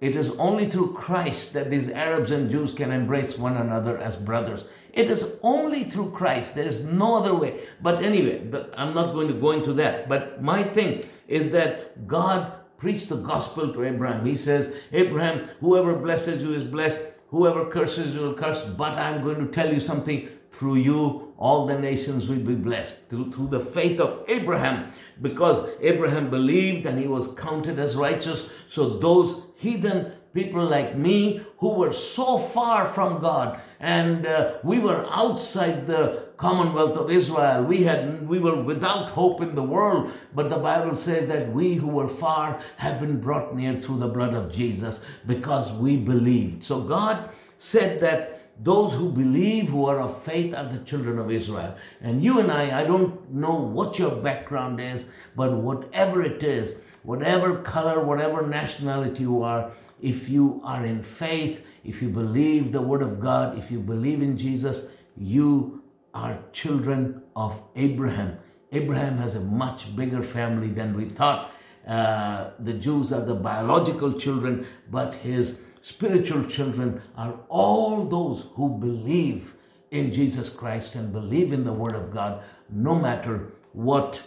It 0.00 0.16
is 0.16 0.30
only 0.32 0.68
through 0.68 0.94
Christ 0.94 1.52
that 1.52 1.70
these 1.70 1.90
Arabs 1.90 2.30
and 2.30 2.50
Jews 2.50 2.72
can 2.72 2.90
embrace 2.90 3.36
one 3.36 3.58
another 3.58 3.98
as 3.98 4.16
brothers. 4.16 4.64
It 4.94 5.10
is 5.10 5.36
only 5.42 5.84
through 5.84 6.12
Christ. 6.12 6.54
There 6.54 6.66
is 6.66 6.80
no 6.80 7.16
other 7.16 7.34
way. 7.34 7.60
But 7.82 8.02
anyway, 8.02 8.50
I'm 8.74 8.94
not 8.94 9.12
going 9.12 9.28
to 9.28 9.34
go 9.34 9.50
into 9.50 9.74
that. 9.74 10.08
But 10.08 10.42
my 10.42 10.64
thing 10.64 11.04
is 11.28 11.50
that 11.50 12.08
God 12.08 12.59
preached 12.80 13.10
the 13.10 13.16
gospel 13.16 13.72
to 13.72 13.84
Abraham. 13.84 14.26
He 14.26 14.34
says, 14.34 14.74
Abraham, 14.90 15.50
whoever 15.60 15.94
blesses 15.94 16.42
you 16.42 16.54
is 16.54 16.64
blessed, 16.64 16.98
whoever 17.28 17.66
curses 17.66 18.14
you 18.14 18.20
will 18.22 18.34
curse, 18.34 18.62
but 18.62 18.94
I'm 18.94 19.22
going 19.22 19.46
to 19.46 19.52
tell 19.52 19.72
you 19.72 19.80
something. 19.80 20.28
Through 20.50 20.76
you, 20.76 21.32
all 21.36 21.66
the 21.66 21.78
nations 21.78 22.26
will 22.26 22.40
be 22.40 22.56
blessed. 22.56 23.08
Through, 23.08 23.30
through 23.30 23.48
the 23.48 23.60
faith 23.60 24.00
of 24.00 24.24
Abraham, 24.28 24.90
because 25.22 25.68
Abraham 25.80 26.28
believed 26.28 26.86
and 26.86 26.98
he 26.98 27.06
was 27.06 27.34
counted 27.34 27.78
as 27.78 27.94
righteous. 27.94 28.46
So 28.66 28.98
those 28.98 29.42
heathen 29.54 30.12
people 30.34 30.64
like 30.64 30.96
me 30.96 31.46
who 31.58 31.74
were 31.74 31.92
so 31.92 32.38
far 32.38 32.88
from 32.88 33.20
God 33.20 33.60
and 33.78 34.26
uh, 34.26 34.58
we 34.64 34.78
were 34.78 35.06
outside 35.10 35.86
the 35.86 36.29
commonwealth 36.40 36.96
of 36.96 37.10
Israel. 37.10 37.62
We 37.64 37.82
had 37.82 38.26
we 38.26 38.38
were 38.38 38.62
without 38.62 39.10
hope 39.10 39.42
in 39.42 39.54
the 39.54 39.62
world, 39.62 40.10
but 40.34 40.48
the 40.48 40.56
Bible 40.56 40.96
says 40.96 41.26
that 41.26 41.52
we 41.52 41.74
who 41.74 41.88
were 41.88 42.08
far 42.08 42.60
have 42.78 42.98
been 42.98 43.20
brought 43.20 43.54
near 43.54 43.76
through 43.76 43.98
the 43.98 44.08
blood 44.08 44.32
of 44.32 44.50
Jesus 44.50 45.00
because 45.26 45.70
we 45.72 45.98
believed. 45.98 46.64
So 46.64 46.80
God 46.80 47.28
said 47.58 48.00
that 48.00 48.40
those 48.62 48.94
who 48.94 49.10
believe, 49.10 49.68
who 49.68 49.84
are 49.84 50.00
of 50.00 50.22
faith, 50.22 50.54
are 50.54 50.64
the 50.64 50.78
children 50.78 51.18
of 51.18 51.30
Israel. 51.30 51.76
And 52.00 52.24
you 52.24 52.40
and 52.40 52.50
I, 52.50 52.80
I 52.80 52.84
don't 52.84 53.30
know 53.30 53.54
what 53.54 53.98
your 53.98 54.16
background 54.16 54.80
is, 54.80 55.06
but 55.36 55.52
whatever 55.52 56.22
it 56.22 56.42
is, 56.42 56.76
whatever 57.02 57.56
color, 57.62 58.02
whatever 58.02 58.46
nationality 58.46 59.22
you 59.22 59.42
are, 59.42 59.72
if 60.00 60.28
you 60.30 60.60
are 60.64 60.86
in 60.86 61.02
faith, 61.02 61.62
if 61.84 62.00
you 62.00 62.08
believe 62.08 62.72
the 62.72 62.80
Word 62.80 63.02
of 63.02 63.20
God, 63.20 63.58
if 63.58 63.70
you 63.70 63.78
believe 63.78 64.22
in 64.22 64.36
Jesus, 64.38 64.86
you 65.16 65.82
are 66.14 66.38
children 66.52 67.22
of 67.36 67.60
Abraham. 67.76 68.38
Abraham 68.72 69.18
has 69.18 69.34
a 69.34 69.40
much 69.40 69.94
bigger 69.96 70.22
family 70.22 70.68
than 70.68 70.96
we 70.96 71.06
thought. 71.06 71.52
Uh, 71.86 72.50
the 72.58 72.74
Jews 72.74 73.12
are 73.12 73.24
the 73.24 73.34
biological 73.34 74.12
children, 74.12 74.66
but 74.90 75.16
his 75.16 75.60
spiritual 75.82 76.44
children 76.44 77.02
are 77.16 77.34
all 77.48 78.04
those 78.04 78.46
who 78.54 78.68
believe 78.68 79.54
in 79.90 80.12
Jesus 80.12 80.50
Christ 80.50 80.94
and 80.94 81.12
believe 81.12 81.52
in 81.52 81.64
the 81.64 81.72
Word 81.72 81.94
of 81.94 82.12
God, 82.12 82.42
no 82.68 82.94
matter 82.94 83.52
what 83.72 84.22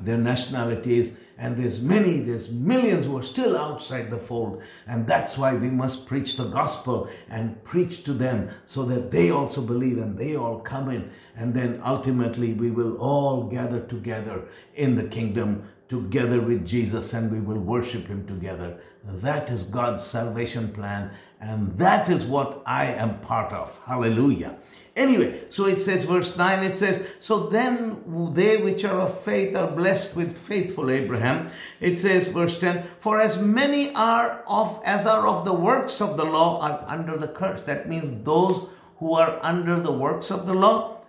their 0.00 0.18
nationality 0.18 0.98
is 0.98 1.16
and 1.40 1.56
there's 1.56 1.80
many 1.80 2.20
there's 2.20 2.50
millions 2.50 3.06
who 3.06 3.16
are 3.16 3.22
still 3.22 3.56
outside 3.56 4.10
the 4.10 4.18
fold. 4.18 4.62
And 4.86 5.06
that's 5.06 5.38
why 5.38 5.54
we 5.54 5.70
must 5.70 6.06
preach 6.06 6.36
the 6.36 6.44
gospel 6.44 7.08
and 7.30 7.64
preach 7.64 8.04
to 8.04 8.12
them 8.12 8.50
so 8.66 8.84
that 8.84 9.10
they 9.10 9.30
also 9.30 9.62
believe 9.62 9.96
and 9.96 10.18
they 10.18 10.36
all 10.36 10.60
come 10.60 10.90
in. 10.90 11.10
And 11.34 11.54
then 11.54 11.80
ultimately 11.82 12.52
we 12.52 12.70
will 12.70 12.98
all 12.98 13.44
gather 13.44 13.80
together 13.80 14.48
in 14.74 14.96
the 14.96 15.04
kingdom 15.04 15.70
together 15.88 16.42
with 16.42 16.66
Jesus 16.66 17.14
and 17.14 17.32
we 17.32 17.40
will 17.40 17.58
worship 17.58 18.08
him 18.08 18.26
together. 18.26 18.78
That 19.02 19.50
is 19.50 19.62
God's 19.62 20.04
salvation 20.04 20.72
plan 20.72 21.10
and 21.40 21.72
that 21.78 22.08
is 22.08 22.24
what 22.24 22.62
I 22.66 22.86
am 22.86 23.20
part 23.20 23.52
of 23.52 23.78
hallelujah 23.86 24.56
Anyway, 24.96 25.44
so 25.50 25.66
it 25.66 25.80
says, 25.80 26.02
verse 26.02 26.36
9, 26.36 26.64
it 26.64 26.76
says, 26.76 27.06
So 27.20 27.46
then 27.46 28.32
they 28.34 28.56
which 28.58 28.84
are 28.84 29.00
of 29.00 29.20
faith 29.20 29.54
are 29.54 29.70
blessed 29.70 30.16
with 30.16 30.36
faithful 30.36 30.90
Abraham. 30.90 31.50
It 31.80 31.96
says, 31.96 32.26
verse 32.26 32.58
10, 32.58 32.86
For 32.98 33.20
as 33.20 33.38
many 33.38 33.94
are 33.94 34.42
of 34.48 34.82
as 34.84 35.06
are 35.06 35.28
of 35.28 35.44
the 35.44 35.54
works 35.54 36.00
of 36.00 36.16
the 36.16 36.24
law 36.24 36.60
are 36.60 36.84
under 36.88 37.16
the 37.16 37.28
curse. 37.28 37.62
That 37.62 37.88
means 37.88 38.24
those 38.24 38.68
who 38.98 39.14
are 39.14 39.38
under 39.42 39.80
the 39.80 39.92
works 39.92 40.30
of 40.30 40.46
the 40.46 40.54
law. 40.54 41.02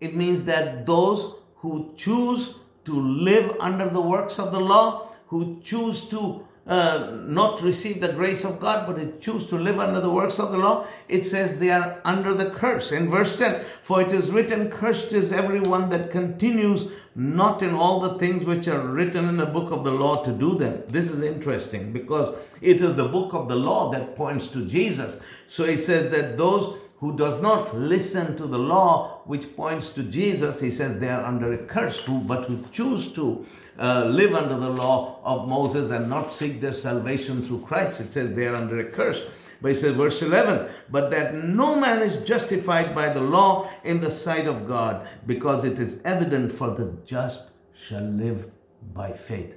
It 0.00 0.16
means 0.16 0.44
that 0.44 0.86
those 0.86 1.34
who 1.56 1.92
choose 1.96 2.54
to 2.86 3.00
live 3.00 3.54
under 3.60 3.88
the 3.88 4.00
works 4.00 4.38
of 4.38 4.50
the 4.50 4.60
law, 4.60 5.12
who 5.26 5.60
choose 5.62 6.08
to 6.08 6.45
uh, 6.66 7.12
not 7.26 7.62
receive 7.62 8.00
the 8.00 8.12
grace 8.12 8.44
of 8.44 8.58
God, 8.58 8.86
but 8.86 8.96
they 8.96 9.12
choose 9.20 9.46
to 9.46 9.56
live 9.56 9.78
under 9.78 10.00
the 10.00 10.10
works 10.10 10.40
of 10.40 10.50
the 10.50 10.58
law, 10.58 10.86
it 11.08 11.24
says 11.24 11.58
they 11.58 11.70
are 11.70 12.00
under 12.04 12.34
the 12.34 12.50
curse. 12.50 12.90
In 12.90 13.08
verse 13.08 13.36
10, 13.36 13.64
for 13.82 14.02
it 14.02 14.10
is 14.10 14.30
written, 14.30 14.70
Cursed 14.70 15.12
is 15.12 15.32
everyone 15.32 15.90
that 15.90 16.10
continues 16.10 16.90
not 17.14 17.62
in 17.62 17.72
all 17.72 18.00
the 18.00 18.18
things 18.18 18.44
which 18.44 18.66
are 18.66 18.80
written 18.80 19.28
in 19.28 19.36
the 19.36 19.46
book 19.46 19.70
of 19.70 19.84
the 19.84 19.92
law 19.92 20.22
to 20.24 20.32
do 20.32 20.58
them. 20.58 20.82
This 20.88 21.08
is 21.08 21.22
interesting 21.22 21.92
because 21.92 22.34
it 22.60 22.82
is 22.82 22.96
the 22.96 23.08
book 23.08 23.32
of 23.32 23.48
the 23.48 23.56
law 23.56 23.90
that 23.92 24.16
points 24.16 24.48
to 24.48 24.66
Jesus. 24.66 25.18
So 25.46 25.64
he 25.64 25.76
says 25.76 26.10
that 26.10 26.36
those 26.36 26.76
who 26.98 27.16
does 27.16 27.42
not 27.42 27.76
listen 27.76 28.36
to 28.36 28.46
the 28.46 28.58
law 28.58 29.20
which 29.24 29.54
points 29.54 29.90
to 29.90 30.02
Jesus, 30.02 30.60
he 30.60 30.70
says 30.70 30.98
they 30.98 31.08
are 31.08 31.24
under 31.24 31.52
a 31.52 31.58
curse, 31.58 31.98
who, 32.00 32.20
but 32.20 32.46
who 32.46 32.64
choose 32.72 33.12
to 33.12 33.44
uh, 33.78 34.04
live 34.04 34.34
under 34.34 34.56
the 34.56 34.70
law 34.70 35.20
of 35.22 35.46
Moses 35.46 35.90
and 35.90 36.08
not 36.08 36.32
seek 36.32 36.60
their 36.60 36.72
salvation 36.72 37.46
through 37.46 37.60
Christ. 37.66 38.00
It 38.00 38.12
says 38.12 38.34
they 38.34 38.46
are 38.46 38.56
under 38.56 38.80
a 38.80 38.90
curse. 38.90 39.22
But 39.60 39.68
he 39.68 39.74
says, 39.74 39.94
verse 39.94 40.20
11, 40.20 40.68
but 40.90 41.10
that 41.10 41.34
no 41.34 41.76
man 41.76 42.00
is 42.00 42.26
justified 42.28 42.94
by 42.94 43.12
the 43.12 43.20
law 43.20 43.70
in 43.84 44.00
the 44.00 44.10
sight 44.10 44.46
of 44.46 44.68
God, 44.68 45.08
because 45.26 45.64
it 45.64 45.78
is 45.78 45.98
evident 46.04 46.52
for 46.52 46.70
the 46.70 46.96
just 47.04 47.50
shall 47.72 48.02
live 48.02 48.50
by 48.92 49.12
faith. 49.12 49.56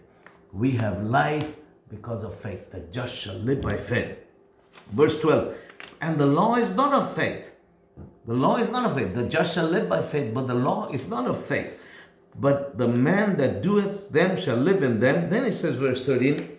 We 0.54 0.72
have 0.72 1.04
life 1.04 1.58
because 1.90 2.24
of 2.24 2.40
faith. 2.40 2.72
The 2.72 2.82
just 2.92 3.14
shall 3.14 3.36
live 3.36 3.62
by 3.62 3.78
faith. 3.78 4.18
Verse 4.92 5.20
12, 5.20 5.56
and 6.02 6.20
the 6.20 6.26
law 6.26 6.56
is 6.56 6.72
not 6.72 6.94
of 6.94 7.14
faith. 7.16 7.52
The 8.26 8.34
law 8.34 8.58
is 8.58 8.70
not 8.70 8.86
of 8.86 8.96
faith. 8.96 9.16
The 9.16 9.24
just 9.24 9.54
shall 9.54 9.68
live 9.68 9.90
by 9.90 10.02
faith, 10.02 10.34
but 10.34 10.48
the 10.48 10.54
law 10.54 10.90
is 10.90 11.08
not 11.08 11.28
of 11.28 11.44
faith. 11.44 11.74
But 12.36 12.78
the 12.78 12.88
man 12.88 13.38
that 13.38 13.62
doeth 13.62 14.10
them 14.12 14.38
shall 14.38 14.58
live 14.58 14.84
in 14.84 15.00
them. 15.00 15.30
Then 15.30 15.46
it 15.46 15.54
says, 15.54 15.76
verse 15.76 16.06
13, 16.06 16.58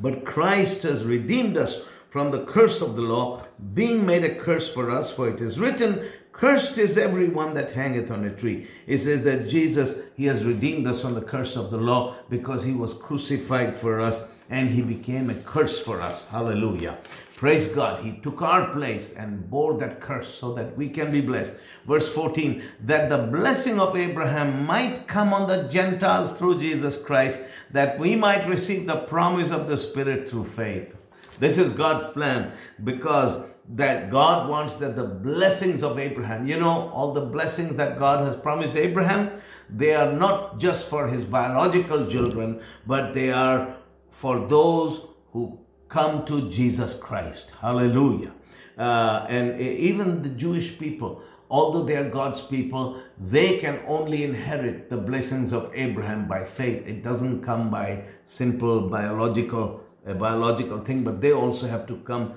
but 0.00 0.24
Christ 0.24 0.82
has 0.84 1.04
redeemed 1.04 1.56
us 1.56 1.82
from 2.08 2.30
the 2.30 2.44
curse 2.44 2.80
of 2.80 2.96
the 2.96 3.02
law, 3.02 3.44
being 3.74 4.04
made 4.04 4.24
a 4.24 4.34
curse 4.34 4.72
for 4.72 4.90
us, 4.90 5.12
for 5.12 5.28
it 5.28 5.40
is 5.40 5.58
written, 5.58 6.04
Cursed 6.32 6.78
is 6.78 6.96
everyone 6.96 7.54
that 7.54 7.72
hangeth 7.72 8.10
on 8.10 8.24
a 8.24 8.30
tree. 8.30 8.66
It 8.86 8.98
says 8.98 9.24
that 9.24 9.48
Jesus, 9.48 9.98
He 10.16 10.24
has 10.26 10.42
redeemed 10.42 10.86
us 10.86 11.02
from 11.02 11.14
the 11.14 11.20
curse 11.20 11.54
of 11.54 11.70
the 11.70 11.76
law 11.76 12.16
because 12.30 12.64
He 12.64 12.72
was 12.72 12.94
crucified 12.94 13.76
for 13.76 14.00
us 14.00 14.24
and 14.48 14.70
He 14.70 14.80
became 14.80 15.28
a 15.28 15.34
curse 15.34 15.78
for 15.78 16.00
us. 16.00 16.26
Hallelujah. 16.28 16.96
Praise 17.40 17.68
God. 17.68 18.04
He 18.04 18.20
took 18.20 18.42
our 18.42 18.70
place 18.70 19.14
and 19.16 19.48
bore 19.48 19.78
that 19.78 19.98
curse 19.98 20.28
so 20.28 20.52
that 20.52 20.76
we 20.76 20.90
can 20.90 21.10
be 21.10 21.22
blessed. 21.22 21.54
Verse 21.86 22.06
14, 22.06 22.62
that 22.82 23.08
the 23.08 23.16
blessing 23.16 23.80
of 23.80 23.96
Abraham 23.96 24.66
might 24.66 25.08
come 25.08 25.32
on 25.32 25.48
the 25.48 25.62
Gentiles 25.62 26.34
through 26.34 26.58
Jesus 26.58 26.98
Christ, 26.98 27.38
that 27.70 27.98
we 27.98 28.14
might 28.14 28.46
receive 28.46 28.86
the 28.86 28.98
promise 28.98 29.50
of 29.50 29.66
the 29.66 29.78
Spirit 29.78 30.28
through 30.28 30.44
faith. 30.44 30.98
This 31.38 31.56
is 31.56 31.72
God's 31.72 32.04
plan 32.08 32.52
because 32.84 33.42
that 33.70 34.10
God 34.10 34.50
wants 34.50 34.76
that 34.76 34.94
the 34.94 35.04
blessings 35.04 35.82
of 35.82 35.98
Abraham, 35.98 36.46
you 36.46 36.60
know, 36.60 36.90
all 36.90 37.14
the 37.14 37.22
blessings 37.22 37.74
that 37.76 37.98
God 37.98 38.22
has 38.22 38.36
promised 38.36 38.76
Abraham, 38.76 39.40
they 39.70 39.94
are 39.94 40.12
not 40.12 40.58
just 40.58 40.90
for 40.90 41.08
his 41.08 41.24
biological 41.24 42.06
children, 42.06 42.60
but 42.86 43.14
they 43.14 43.32
are 43.32 43.78
for 44.10 44.46
those 44.46 45.06
who 45.32 45.58
come 45.90 46.24
to 46.24 46.48
Jesus 46.48 46.94
Christ. 46.94 47.52
Hallelujah. 47.60 48.32
Uh, 48.78 49.26
and 49.28 49.60
even 49.60 50.22
the 50.22 50.30
Jewish 50.30 50.78
people, 50.78 51.22
although 51.50 51.84
they 51.84 51.96
are 51.96 52.08
God's 52.08 52.40
people, 52.40 53.02
they 53.18 53.58
can 53.58 53.80
only 53.86 54.24
inherit 54.24 54.88
the 54.88 54.96
blessings 54.96 55.52
of 55.52 55.70
Abraham 55.74 56.26
by 56.26 56.44
faith. 56.44 56.86
It 56.86 57.04
doesn't 57.04 57.42
come 57.42 57.70
by 57.70 58.04
simple 58.24 58.88
biological 58.88 59.82
a 60.06 60.14
biological 60.14 60.82
thing, 60.82 61.04
but 61.04 61.20
they 61.20 61.32
also 61.32 61.68
have 61.68 61.86
to 61.86 61.96
come 61.96 62.32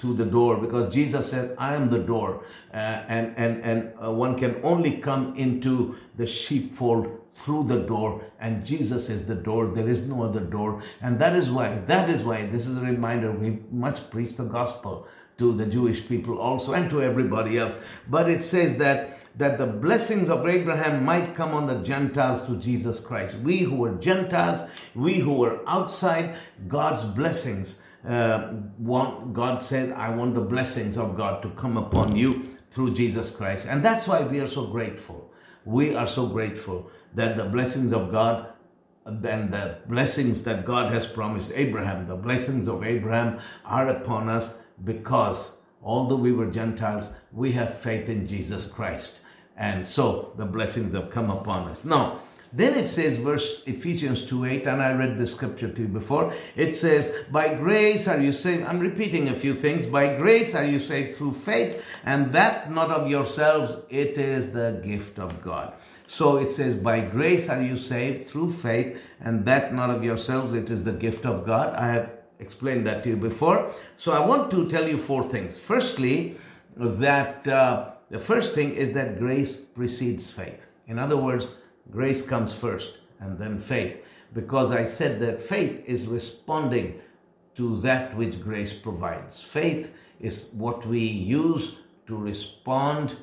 to 0.00 0.14
the 0.14 0.24
door 0.24 0.56
because 0.56 0.92
Jesus 0.92 1.30
said, 1.30 1.54
"I 1.58 1.74
am 1.74 1.90
the 1.90 1.98
door," 1.98 2.44
uh, 2.72 2.76
and 2.76 3.34
and 3.36 3.62
and 3.62 3.92
uh, 4.02 4.10
one 4.10 4.38
can 4.38 4.56
only 4.62 4.96
come 4.98 5.34
into 5.36 5.96
the 6.16 6.26
sheepfold 6.26 7.08
through 7.32 7.64
the 7.64 7.80
door, 7.80 8.24
and 8.40 8.64
Jesus 8.64 9.08
is 9.08 9.26
the 9.26 9.34
door. 9.34 9.68
There 9.68 9.88
is 9.88 10.06
no 10.08 10.22
other 10.22 10.40
door, 10.40 10.82
and 11.00 11.18
that 11.18 11.36
is 11.36 11.50
why 11.50 11.78
that 11.86 12.08
is 12.08 12.22
why 12.22 12.46
this 12.46 12.66
is 12.66 12.76
a 12.76 12.80
reminder. 12.80 13.30
We 13.30 13.58
must 13.70 14.10
preach 14.10 14.36
the 14.36 14.44
gospel 14.44 15.06
to 15.38 15.52
the 15.52 15.66
Jewish 15.66 16.06
people 16.06 16.38
also 16.38 16.72
and 16.72 16.90
to 16.90 17.02
everybody 17.02 17.58
else. 17.58 17.74
But 18.08 18.28
it 18.28 18.44
says 18.44 18.76
that 18.76 19.18
that 19.36 19.58
the 19.58 19.66
blessings 19.66 20.28
of 20.28 20.46
Abraham 20.46 21.04
might 21.04 21.34
come 21.34 21.54
on 21.54 21.66
the 21.66 21.78
Gentiles 21.82 22.42
through 22.42 22.58
Jesus 22.58 23.00
Christ. 23.00 23.36
We 23.36 23.58
who 23.58 23.76
were 23.76 23.92
Gentiles, 23.92 24.62
we 24.94 25.20
who 25.20 25.32
were 25.32 25.60
outside 25.66 26.36
God's 26.68 27.04
blessings, 27.04 27.76
uh, 28.06 28.52
want, 28.78 29.32
God 29.34 29.60
said, 29.60 29.92
I 29.92 30.10
want 30.10 30.34
the 30.34 30.40
blessings 30.40 30.96
of 30.96 31.16
God 31.16 31.42
to 31.42 31.50
come 31.50 31.76
upon 31.76 32.16
you 32.16 32.56
through 32.70 32.94
Jesus 32.94 33.30
Christ. 33.30 33.66
And 33.68 33.84
that's 33.84 34.06
why 34.06 34.22
we 34.22 34.40
are 34.40 34.48
so 34.48 34.66
grateful. 34.66 35.30
We 35.64 35.94
are 35.94 36.08
so 36.08 36.26
grateful 36.26 36.90
that 37.14 37.36
the 37.36 37.44
blessings 37.44 37.92
of 37.92 38.10
God 38.10 38.46
and 39.04 39.52
the 39.52 39.78
blessings 39.86 40.44
that 40.44 40.64
God 40.64 40.92
has 40.92 41.06
promised 41.06 41.52
Abraham, 41.54 42.06
the 42.06 42.16
blessings 42.16 42.68
of 42.68 42.84
Abraham 42.84 43.40
are 43.64 43.88
upon 43.88 44.28
us 44.28 44.54
because 44.84 45.56
although 45.82 46.16
we 46.16 46.32
were 46.32 46.46
Gentiles, 46.46 47.10
we 47.32 47.52
have 47.52 47.78
faith 47.78 48.08
in 48.08 48.26
Jesus 48.26 48.66
Christ. 48.66 49.20
And 49.56 49.86
so 49.86 50.32
the 50.36 50.46
blessings 50.46 50.94
have 50.94 51.10
come 51.10 51.30
upon 51.30 51.68
us. 51.68 51.84
Now, 51.84 52.20
Then 52.52 52.74
it 52.74 52.86
says, 52.86 53.16
verse 53.16 53.62
Ephesians 53.66 54.24
2 54.26 54.44
8, 54.44 54.66
and 54.66 54.82
I 54.82 54.92
read 54.92 55.18
the 55.18 55.26
scripture 55.26 55.70
to 55.70 55.82
you 55.82 55.88
before. 55.88 56.34
It 56.56 56.76
says, 56.76 57.14
By 57.30 57.54
grace 57.54 58.08
are 58.08 58.20
you 58.20 58.32
saved. 58.32 58.64
I'm 58.64 58.80
repeating 58.80 59.28
a 59.28 59.34
few 59.34 59.54
things. 59.54 59.86
By 59.86 60.16
grace 60.16 60.54
are 60.54 60.64
you 60.64 60.80
saved 60.80 61.16
through 61.16 61.34
faith, 61.34 61.80
and 62.04 62.32
that 62.32 62.72
not 62.72 62.90
of 62.90 63.08
yourselves, 63.08 63.76
it 63.88 64.18
is 64.18 64.50
the 64.50 64.80
gift 64.84 65.20
of 65.20 65.40
God. 65.40 65.74
So 66.08 66.38
it 66.38 66.50
says, 66.50 66.74
By 66.74 67.02
grace 67.02 67.48
are 67.48 67.62
you 67.62 67.78
saved 67.78 68.28
through 68.28 68.52
faith, 68.52 68.98
and 69.20 69.44
that 69.44 69.72
not 69.72 69.90
of 69.90 70.02
yourselves, 70.02 70.52
it 70.52 70.70
is 70.70 70.82
the 70.82 70.92
gift 70.92 71.24
of 71.24 71.46
God. 71.46 71.74
I 71.76 71.86
have 71.92 72.10
explained 72.40 72.84
that 72.88 73.04
to 73.04 73.10
you 73.10 73.16
before. 73.16 73.70
So 73.96 74.10
I 74.10 74.26
want 74.26 74.50
to 74.50 74.68
tell 74.68 74.88
you 74.88 74.98
four 74.98 75.22
things. 75.22 75.56
Firstly, 75.56 76.36
that 76.76 77.46
uh, 77.46 77.92
the 78.10 78.18
first 78.18 78.54
thing 78.54 78.74
is 78.74 78.92
that 78.94 79.20
grace 79.20 79.54
precedes 79.54 80.30
faith. 80.30 80.66
In 80.88 80.98
other 80.98 81.16
words, 81.16 81.46
grace 81.90 82.22
comes 82.22 82.54
first 82.54 82.98
and 83.20 83.38
then 83.38 83.58
faith. 83.58 84.02
Because 84.32 84.70
I 84.70 84.84
said 84.84 85.20
that 85.20 85.42
faith 85.42 85.82
is 85.86 86.06
responding 86.06 87.00
to 87.56 87.78
that 87.80 88.16
which 88.16 88.40
grace 88.40 88.72
provides. 88.72 89.42
Faith 89.42 89.92
is 90.20 90.46
what 90.52 90.86
we 90.86 91.00
use 91.00 91.76
to 92.06 92.16
respond 92.16 93.16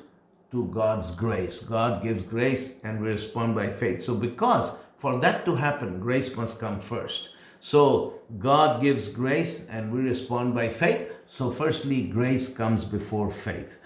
to 0.50 0.66
God's 0.66 1.10
grace. 1.12 1.58
God 1.58 2.02
gives 2.02 2.22
grace 2.22 2.72
and 2.82 3.00
we 3.00 3.08
respond 3.08 3.54
by 3.54 3.68
faith. 3.68 4.02
So, 4.02 4.14
because 4.14 4.72
for 4.96 5.18
that 5.20 5.44
to 5.44 5.56
happen, 5.56 6.00
grace 6.00 6.34
must 6.34 6.58
come 6.58 6.80
first. 6.80 7.30
So, 7.60 8.14
God 8.38 8.80
gives 8.82 9.08
grace 9.08 9.66
and 9.68 9.92
we 9.92 10.00
respond 10.00 10.54
by 10.54 10.68
faith. 10.68 11.10
So, 11.26 11.50
firstly, 11.50 12.02
grace 12.02 12.48
comes 12.48 12.84
before 12.84 13.30
faith. 13.30 13.78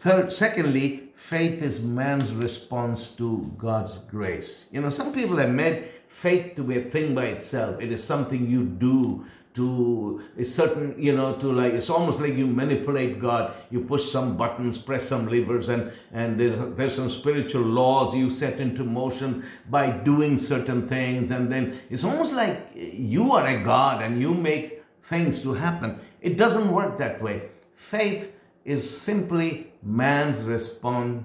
Third, 0.00 0.32
secondly, 0.32 1.10
faith 1.14 1.60
is 1.60 1.78
man's 1.80 2.32
response 2.32 3.10
to 3.10 3.52
God's 3.58 3.98
grace. 3.98 4.64
You 4.72 4.80
know, 4.80 4.88
some 4.88 5.12
people 5.12 5.36
have 5.36 5.50
made 5.50 5.88
faith 6.08 6.56
to 6.56 6.62
be 6.62 6.78
a 6.78 6.82
thing 6.82 7.14
by 7.14 7.26
itself. 7.26 7.78
It 7.82 7.92
is 7.92 8.02
something 8.02 8.48
you 8.48 8.64
do 8.64 9.26
to 9.56 10.22
a 10.38 10.44
certain, 10.46 10.94
you 10.96 11.14
know, 11.14 11.34
to 11.34 11.52
like 11.52 11.74
it's 11.74 11.90
almost 11.90 12.18
like 12.18 12.32
you 12.32 12.46
manipulate 12.46 13.20
God. 13.20 13.52
You 13.68 13.82
push 13.82 14.10
some 14.10 14.38
buttons, 14.38 14.78
press 14.78 15.06
some 15.06 15.28
levers, 15.28 15.68
and 15.68 15.92
and 16.12 16.40
there's 16.40 16.56
there's 16.76 16.94
some 16.94 17.10
spiritual 17.10 17.64
laws 17.64 18.14
you 18.14 18.30
set 18.30 18.58
into 18.58 18.84
motion 18.84 19.44
by 19.68 19.90
doing 19.90 20.38
certain 20.38 20.88
things, 20.88 21.30
and 21.30 21.52
then 21.52 21.78
it's 21.90 22.04
almost 22.04 22.32
like 22.32 22.70
you 22.74 23.32
are 23.32 23.46
a 23.46 23.62
God 23.62 24.00
and 24.00 24.22
you 24.22 24.32
make 24.32 24.82
things 25.02 25.42
to 25.42 25.52
happen. 25.52 26.00
It 26.22 26.38
doesn't 26.38 26.72
work 26.72 26.96
that 26.96 27.20
way. 27.20 27.50
Faith 27.74 28.32
is 28.64 28.98
simply 28.98 29.69
man's 29.82 30.42
response 30.42 31.24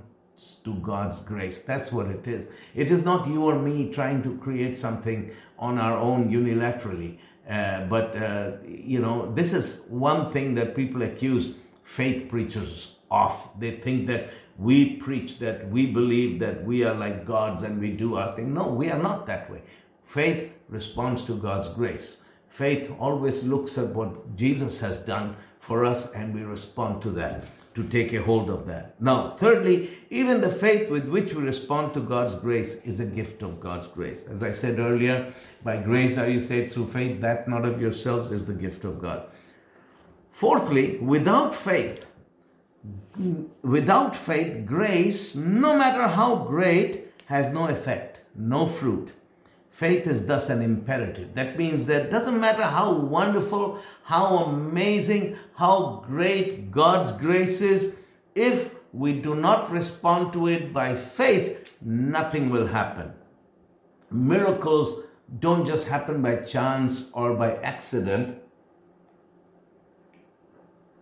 to 0.63 0.73
God's 0.75 1.21
grace. 1.21 1.59
That's 1.59 1.91
what 1.91 2.07
it 2.07 2.27
is. 2.27 2.47
It 2.73 2.91
is 2.91 3.03
not 3.03 3.27
you 3.27 3.43
or 3.43 3.57
me 3.57 3.91
trying 3.91 4.23
to 4.23 4.37
create 4.37 4.77
something 4.77 5.31
on 5.57 5.77
our 5.77 5.97
own 5.97 6.29
unilaterally. 6.29 7.17
Uh, 7.49 7.85
but, 7.85 8.15
uh, 8.17 8.51
you 8.65 8.99
know, 8.99 9.31
this 9.33 9.53
is 9.53 9.81
one 9.87 10.31
thing 10.31 10.55
that 10.55 10.75
people 10.75 11.03
accuse 11.03 11.55
faith 11.83 12.27
preachers 12.29 12.95
of. 13.11 13.49
They 13.59 13.71
think 13.71 14.07
that 14.07 14.31
we 14.57 14.95
preach, 14.95 15.39
that 15.39 15.69
we 15.69 15.85
believe 15.85 16.39
that 16.39 16.65
we 16.65 16.83
are 16.83 16.95
like 16.95 17.25
gods 17.25 17.61
and 17.61 17.79
we 17.79 17.91
do 17.91 18.15
our 18.15 18.35
thing. 18.35 18.53
No, 18.53 18.67
we 18.67 18.89
are 18.89 19.01
not 19.01 19.27
that 19.27 19.49
way. 19.49 19.61
Faith 20.03 20.53
responds 20.69 21.23
to 21.25 21.35
God's 21.35 21.69
grace. 21.69 22.17
Faith 22.49 22.91
always 22.99 23.43
looks 23.43 23.77
at 23.77 23.89
what 23.89 24.35
Jesus 24.35 24.79
has 24.79 24.97
done 24.99 25.35
for 25.59 25.83
us 25.83 26.11
and 26.13 26.33
we 26.33 26.43
respond 26.43 27.01
to 27.01 27.11
that, 27.11 27.43
to 27.75 27.83
take 27.83 28.13
a 28.13 28.21
hold 28.21 28.49
of 28.49 28.65
that. 28.67 28.99
Now, 29.01 29.31
thirdly, 29.31 29.97
even 30.09 30.39
the 30.39 30.49
faith 30.49 30.89
with 30.89 31.07
which 31.07 31.33
we 31.33 31.43
respond 31.43 31.93
to 31.93 31.99
God's 31.99 32.35
grace 32.35 32.75
is 32.85 33.01
a 33.01 33.05
gift 33.05 33.41
of 33.41 33.59
God's 33.59 33.89
grace. 33.89 34.23
As 34.23 34.41
I 34.41 34.53
said 34.53 34.79
earlier, 34.79 35.33
by 35.63 35.77
grace 35.77 36.17
are 36.17 36.29
you 36.29 36.39
saved 36.39 36.71
through 36.71 36.87
faith, 36.87 37.19
that 37.21 37.49
not 37.49 37.65
of 37.65 37.81
yourselves 37.81 38.31
is 38.31 38.45
the 38.45 38.53
gift 38.53 38.85
of 38.85 39.01
God. 39.01 39.27
Fourthly, 40.31 40.97
without 40.97 41.53
faith, 41.53 42.05
without 43.61 44.15
faith, 44.15 44.65
grace, 44.65 45.35
no 45.35 45.77
matter 45.77 46.07
how 46.07 46.35
great, 46.35 47.11
has 47.25 47.53
no 47.53 47.67
effect, 47.67 48.21
no 48.35 48.67
fruit. 48.67 49.11
Faith 49.75 50.07
is 50.07 50.25
thus 50.25 50.49
an 50.49 50.61
imperative. 50.61 51.35
That 51.35 51.57
means 51.57 51.85
that 51.87 52.09
doesn't 52.09 52.39
matter 52.39 52.63
how 52.63 52.93
wonderful, 52.93 53.77
how 54.03 54.37
amazing, 54.37 55.35
how 55.55 56.01
great 56.07 56.71
God's 56.71 57.11
grace 57.11 57.59
is, 57.59 57.93
if 58.35 58.73
we 58.93 59.19
do 59.19 59.35
not 59.35 59.69
respond 59.69 60.31
to 60.31 60.47
it 60.47 60.71
by 60.71 60.95
faith, 60.95 61.71
nothing 61.81 62.49
will 62.49 62.67
happen. 62.67 63.11
Miracles 64.09 65.03
don't 65.39 65.65
just 65.65 65.89
happen 65.89 66.21
by 66.21 66.37
chance 66.37 67.09
or 67.11 67.33
by 67.33 67.55
accident. 67.57 68.37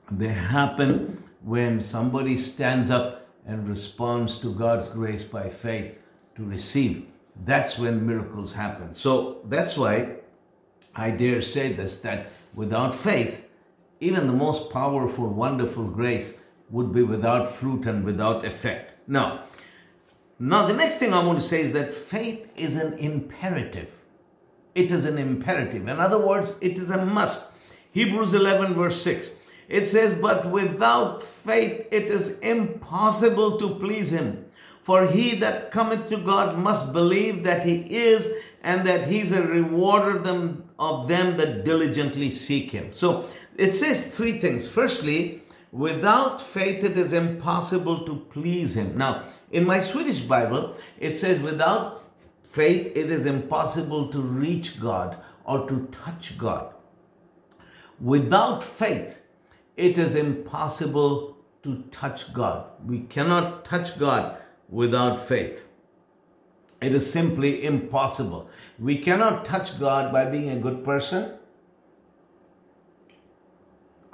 They 0.10 0.30
happen 0.30 1.24
when 1.44 1.80
somebody 1.84 2.38
stands 2.38 2.90
up 2.90 3.28
and 3.46 3.70
responds 3.70 4.40
to 4.40 4.52
God's 4.52 4.90
grace 4.90 5.24
by 5.24 5.50
faith 5.50 6.00
to 6.36 6.44
receive 6.44 7.13
that's 7.36 7.78
when 7.78 8.06
miracles 8.06 8.54
happen. 8.54 8.94
So 8.94 9.42
that's 9.46 9.76
why 9.76 10.18
I 10.96 11.12
dare 11.12 11.42
say 11.42 11.74
this 11.74 11.98
that 12.00 12.32
without 12.54 12.96
faith, 12.96 13.46
even 14.00 14.28
the 14.28 14.34
most 14.34 14.70
powerful, 14.70 15.28
wonderful 15.28 15.86
grace 15.86 16.34
would 16.70 16.94
be 16.94 17.04
without 17.04 17.50
fruit 17.56 17.86
and 17.86 18.04
without 18.04 18.46
effect. 18.46 18.94
Now, 19.08 19.46
now 20.40 20.66
the 20.66 20.74
next 20.74 20.98
thing 20.98 21.14
I 21.14 21.24
want 21.24 21.40
to 21.40 21.46
say 21.46 21.62
is 21.62 21.72
that 21.74 21.94
faith 21.94 22.52
is 22.56 22.76
an 22.76 22.94
imperative. 22.94 23.90
It 24.76 24.92
is 24.92 25.06
an 25.06 25.18
imperative. 25.18 25.88
In 25.88 26.00
other 26.00 26.18
words, 26.18 26.54
it 26.62 26.78
is 26.78 26.90
a 26.90 27.06
must. 27.06 27.44
Hebrews 27.92 28.34
11, 28.34 28.74
verse 28.74 29.02
6. 29.02 29.32
It 29.70 29.88
says, 29.88 30.14
But 30.14 30.50
without 30.50 31.22
faith 31.22 31.88
it 31.92 32.10
is 32.10 32.40
impossible 32.40 33.58
to 33.60 33.76
please 33.76 34.12
him. 34.12 34.46
For 34.84 35.08
he 35.08 35.34
that 35.36 35.72
cometh 35.72 36.10
to 36.10 36.18
God 36.18 36.60
must 36.60 36.92
believe 36.92 37.44
that 37.44 37.66
he 37.66 37.78
is, 37.90 38.30
and 38.62 38.86
that 38.86 39.08
he's 39.08 39.32
a 39.32 39.42
rewarder 39.42 40.20
them, 40.20 40.70
of 40.78 41.08
them 41.08 41.38
that 41.38 41.64
diligently 41.64 42.30
seek 42.30 42.72
him. 42.72 42.94
So 42.94 43.30
it 43.58 43.74
says 43.74 44.08
three 44.08 44.40
things. 44.40 44.68
Firstly, 44.68 45.44
without 45.72 46.42
faith 46.42 46.84
it 46.84 46.98
is 46.98 47.14
impossible 47.14 48.06
to 48.06 48.16
please 48.30 48.76
him. 48.76 48.98
Now, 48.98 49.30
in 49.52 49.66
my 49.66 49.80
Swedish 49.80 50.20
Bible, 50.20 50.76
it 51.00 51.16
says, 51.16 51.40
without 51.40 52.04
faith 52.44 52.92
it 52.96 53.10
is 53.10 53.26
impossible 53.26 54.10
to 54.10 54.20
reach 54.20 54.80
God 54.80 55.18
or 55.46 55.68
to 55.68 55.88
touch 55.92 56.38
God. 56.38 56.74
Without 58.00 58.64
faith, 58.64 59.22
it 59.78 59.98
is 59.98 60.16
impossible 60.16 61.38
to 61.64 61.84
touch 61.92 62.34
God. 62.34 62.66
We 62.86 63.02
cannot 63.02 63.66
touch 63.66 63.98
God 63.98 64.38
without 64.74 65.26
faith. 65.26 65.64
It 66.82 66.96
is 66.96 67.10
simply 67.10 67.64
impossible. 67.64 68.50
We 68.80 68.98
cannot 68.98 69.46
touch 69.46 69.80
God 69.80 70.12
by 70.12 70.26
being 70.26 70.50
a 70.50 70.60
good 70.60 70.84
person, 70.84 71.36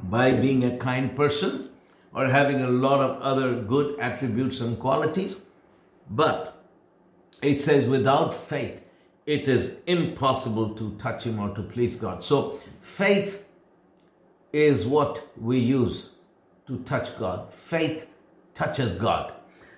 by 0.03 0.33
being 0.33 0.63
a 0.63 0.77
kind 0.77 1.15
person, 1.15 1.69
or 2.13 2.27
having 2.27 2.61
a 2.61 2.67
lot 2.67 2.99
of 2.99 3.21
other 3.21 3.55
good 3.55 3.97
attributes 3.99 4.59
and 4.59 4.77
qualities. 4.77 5.37
But 6.09 6.61
it 7.41 7.55
says, 7.61 7.85
without 7.85 8.33
faith, 8.33 8.83
it 9.25 9.47
is 9.47 9.77
impossible 9.87 10.75
to 10.75 10.95
touch 10.97 11.23
Him 11.23 11.39
or 11.39 11.55
to 11.55 11.63
please 11.63 11.95
God. 11.95 12.23
So, 12.23 12.59
faith 12.81 13.45
is 14.51 14.85
what 14.85 15.23
we 15.39 15.59
use 15.59 16.09
to 16.67 16.79
touch 16.79 17.17
God. 17.17 17.53
Faith 17.53 18.07
touches 18.55 18.93
God. 18.93 19.33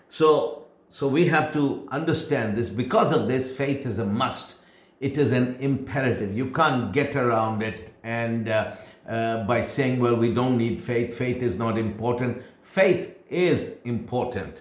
So, 0.10 0.61
so 0.92 1.08
we 1.08 1.28
have 1.28 1.54
to 1.54 1.88
understand 1.90 2.58
this. 2.58 2.68
Because 2.68 3.14
of 3.14 3.30
this, 3.30 3.50
faith 3.56 3.86
is 3.86 3.98
a 3.98 4.06
must. 4.06 4.56
It 5.00 5.18
is 5.18 5.32
an 5.32 5.56
imperative. 5.62 6.36
You 6.36 6.48
can't 6.48 6.92
get 6.92 7.16
around 7.16 7.64
it 7.64 7.94
and 8.04 8.50
uh, 8.50 8.76
uh, 9.08 9.46
by 9.46 9.64
saying, 9.64 10.02
well, 10.02 10.18
we 10.18 10.34
don't 10.34 10.58
need 10.58 10.84
faith. 10.84 11.18
Faith 11.18 11.42
is 11.42 11.56
not 11.56 11.78
important. 11.78 12.44
Faith 12.62 13.16
is 13.30 13.78
important. 13.86 14.58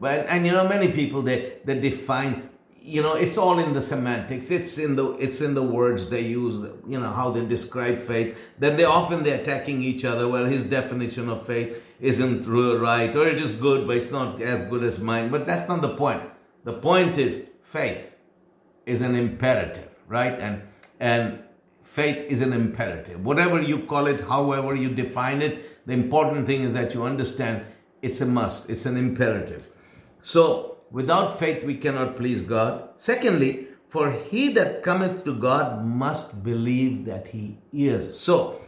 But, 0.00 0.24
and 0.30 0.46
you 0.46 0.52
know, 0.52 0.66
many 0.66 0.88
people, 0.90 1.20
they, 1.20 1.58
they 1.66 1.78
define 1.78 2.48
you 2.86 3.00
know 3.00 3.14
it's 3.14 3.38
all 3.38 3.58
in 3.58 3.72
the 3.72 3.80
semantics 3.80 4.50
it's 4.50 4.76
in 4.76 4.94
the 4.94 5.12
it's 5.12 5.40
in 5.40 5.54
the 5.54 5.62
words 5.62 6.10
they 6.10 6.20
use 6.20 6.70
you 6.86 7.00
know 7.00 7.10
how 7.10 7.30
they 7.30 7.42
describe 7.46 7.98
faith 7.98 8.36
that 8.58 8.76
they 8.76 8.84
often 8.84 9.22
they're 9.22 9.40
attacking 9.40 9.82
each 9.82 10.04
other 10.04 10.28
well 10.28 10.44
his 10.44 10.64
definition 10.64 11.30
of 11.30 11.46
faith 11.46 11.82
isn't 12.04 12.46
right 12.46 13.16
or 13.16 13.26
it 13.26 13.40
is 13.40 13.52
good 13.52 13.86
but 13.86 13.96
it's 13.96 14.10
not 14.10 14.40
as 14.40 14.68
good 14.68 14.84
as 14.84 14.98
mine. 14.98 15.30
But 15.30 15.46
that's 15.46 15.68
not 15.68 15.80
the 15.80 15.96
point. 15.96 16.22
The 16.64 16.74
point 16.74 17.18
is 17.18 17.48
faith 17.62 18.16
is 18.86 19.00
an 19.00 19.14
imperative 19.14 19.88
right? 20.06 20.38
And 20.38 20.62
and 21.00 21.38
faith 21.82 22.18
is 22.30 22.40
an 22.42 22.52
imperative. 22.52 23.24
Whatever 23.24 23.60
you 23.62 23.78
call 23.80 24.06
it 24.06 24.20
however 24.20 24.74
you 24.74 24.90
define 24.90 25.40
it 25.42 25.86
the 25.86 25.94
important 25.94 26.46
thing 26.46 26.62
is 26.62 26.72
that 26.74 26.94
you 26.94 27.04
understand 27.04 27.64
it's 28.02 28.20
a 28.20 28.26
must 28.26 28.68
it's 28.68 28.86
an 28.86 28.96
imperative. 28.96 29.70
So 30.20 30.76
without 30.90 31.38
faith 31.38 31.64
we 31.64 31.76
cannot 31.76 32.16
please 32.16 32.42
God. 32.42 32.90
Secondly, 32.98 33.68
for 33.88 34.10
he 34.10 34.48
that 34.54 34.82
cometh 34.82 35.24
to 35.24 35.32
God 35.32 35.84
must 35.84 36.42
believe 36.42 37.04
that 37.06 37.28
he 37.28 37.58
is. 37.72 38.18
So, 38.18 38.60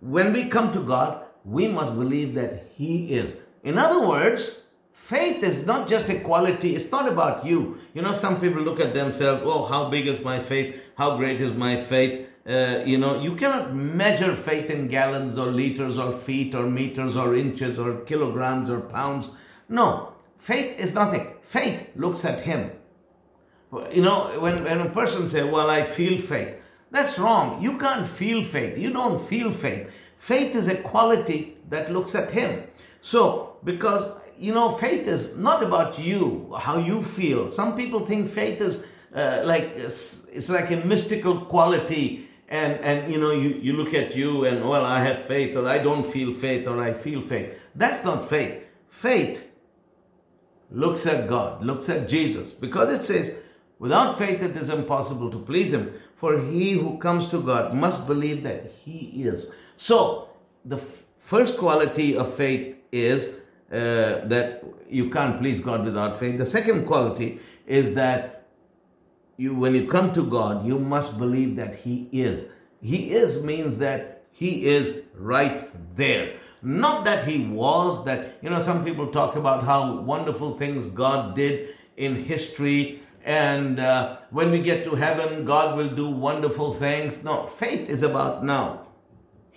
when 0.00 0.32
we 0.32 0.44
come 0.48 0.72
to 0.72 0.80
God, 0.80 1.26
we 1.44 1.68
must 1.68 1.94
believe 1.94 2.34
that 2.34 2.70
he 2.74 3.14
is. 3.14 3.36
In 3.62 3.78
other 3.78 4.06
words, 4.06 4.60
faith 4.92 5.42
is 5.42 5.66
not 5.66 5.88
just 5.88 6.08
a 6.08 6.20
quality, 6.20 6.76
it's 6.76 6.90
not 6.90 7.08
about 7.08 7.44
you. 7.44 7.78
You 7.94 8.02
know, 8.02 8.14
some 8.14 8.40
people 8.40 8.62
look 8.62 8.80
at 8.80 8.94
themselves, 8.94 9.42
oh, 9.44 9.66
how 9.66 9.88
big 9.88 10.06
is 10.06 10.22
my 10.24 10.40
faith? 10.40 10.76
How 10.96 11.16
great 11.16 11.40
is 11.40 11.52
my 11.54 11.80
faith? 11.80 12.26
Uh, 12.46 12.82
you 12.86 12.96
know, 12.98 13.20
you 13.20 13.36
cannot 13.36 13.74
measure 13.74 14.34
faith 14.34 14.70
in 14.70 14.88
gallons 14.88 15.36
or 15.36 15.46
liters 15.46 15.98
or 15.98 16.12
feet 16.12 16.54
or 16.54 16.66
meters 16.66 17.16
or 17.16 17.34
inches 17.34 17.78
or 17.78 18.00
kilograms 18.00 18.68
or 18.68 18.80
pounds. 18.80 19.28
No, 19.68 20.14
faith 20.38 20.78
is 20.78 20.94
nothing. 20.94 21.34
Faith 21.42 21.90
looks 21.96 22.24
at 22.24 22.40
Him. 22.42 22.70
You 23.92 24.02
know, 24.02 24.40
when, 24.40 24.64
when 24.64 24.80
a 24.80 24.88
person 24.88 25.28
says, 25.28 25.44
Well, 25.50 25.70
I 25.70 25.84
feel 25.84 26.18
faith, 26.18 26.56
that's 26.90 27.18
wrong. 27.18 27.62
You 27.62 27.78
can't 27.78 28.08
feel 28.08 28.42
faith. 28.42 28.76
You 28.78 28.90
don't 28.90 29.26
feel 29.28 29.52
faith. 29.52 29.88
Faith 30.20 30.54
is 30.54 30.68
a 30.68 30.76
quality 30.76 31.56
that 31.70 31.90
looks 31.90 32.14
at 32.14 32.30
Him. 32.30 32.64
So, 33.00 33.56
because, 33.64 34.12
you 34.38 34.52
know, 34.52 34.72
faith 34.72 35.08
is 35.08 35.34
not 35.34 35.62
about 35.62 35.98
you, 35.98 36.54
how 36.58 36.76
you 36.76 37.02
feel. 37.02 37.48
Some 37.48 37.74
people 37.74 38.04
think 38.04 38.28
faith 38.28 38.60
is 38.60 38.84
uh, 39.14 39.40
like, 39.44 39.72
it's 39.74 40.50
like 40.50 40.70
a 40.70 40.76
mystical 40.76 41.40
quality 41.46 42.28
and 42.50 42.74
and 42.80 43.10
you 43.10 43.18
know 43.18 43.30
you, 43.30 43.50
you 43.62 43.72
look 43.72 43.94
at 43.94 44.16
you 44.16 44.44
and 44.44 44.68
well 44.68 44.84
i 44.84 45.00
have 45.00 45.24
faith 45.26 45.56
or 45.56 45.68
i 45.68 45.78
don't 45.78 46.04
feel 46.04 46.32
faith 46.32 46.66
or 46.66 46.80
i 46.80 46.92
feel 46.92 47.20
faith 47.20 47.54
that's 47.76 48.04
not 48.04 48.28
faith 48.28 48.64
faith 48.88 49.48
looks 50.68 51.06
at 51.06 51.28
god 51.28 51.64
looks 51.64 51.88
at 51.88 52.08
jesus 52.08 52.50
because 52.50 52.92
it 52.92 53.04
says 53.04 53.32
without 53.78 54.18
faith 54.18 54.42
it 54.42 54.56
is 54.56 54.68
impossible 54.68 55.30
to 55.30 55.38
please 55.38 55.72
him 55.72 55.94
for 56.16 56.40
he 56.40 56.72
who 56.72 56.98
comes 56.98 57.28
to 57.28 57.40
god 57.40 57.72
must 57.72 58.04
believe 58.08 58.42
that 58.42 58.72
he 58.84 59.12
is 59.22 59.46
so 59.88 59.98
the 60.72 60.76
f- 60.76 61.04
first 61.32 61.56
quality 61.56 62.08
of 62.16 62.26
faith 62.34 62.64
is 62.92 63.20
uh, 63.72 64.26
that 64.32 64.64
you 64.88 65.04
can't 65.16 65.38
please 65.40 65.60
god 65.68 65.84
without 65.84 66.18
faith 66.20 66.36
the 66.38 66.50
second 66.58 66.86
quality 66.90 67.28
is 67.66 67.94
that 67.94 68.40
you 69.40 69.54
when 69.54 69.74
you 69.74 69.86
come 69.86 70.12
to 70.12 70.22
God, 70.22 70.66
you 70.66 70.78
must 70.78 71.18
believe 71.18 71.56
that 71.56 71.76
He 71.76 72.08
is. 72.12 72.44
He 72.82 73.12
is 73.12 73.42
means 73.42 73.78
that 73.78 74.22
He 74.30 74.66
is 74.66 75.02
right 75.16 75.68
there. 75.96 76.38
Not 76.62 77.06
that 77.06 77.26
He 77.26 77.46
was, 77.46 78.04
that, 78.04 78.36
you 78.42 78.50
know, 78.50 78.58
some 78.58 78.84
people 78.84 79.06
talk 79.06 79.36
about 79.36 79.64
how 79.64 80.00
wonderful 80.02 80.58
things 80.58 80.86
God 80.88 81.34
did 81.34 81.74
in 81.96 82.24
history. 82.24 83.02
And 83.24 83.80
uh, 83.80 84.18
when 84.30 84.50
we 84.50 84.60
get 84.60 84.84
to 84.84 84.94
heaven, 84.94 85.46
God 85.46 85.76
will 85.76 85.94
do 85.94 86.10
wonderful 86.10 86.74
things. 86.74 87.24
No, 87.24 87.46
faith 87.46 87.88
is 87.88 88.02
about 88.02 88.44
now. 88.44 88.86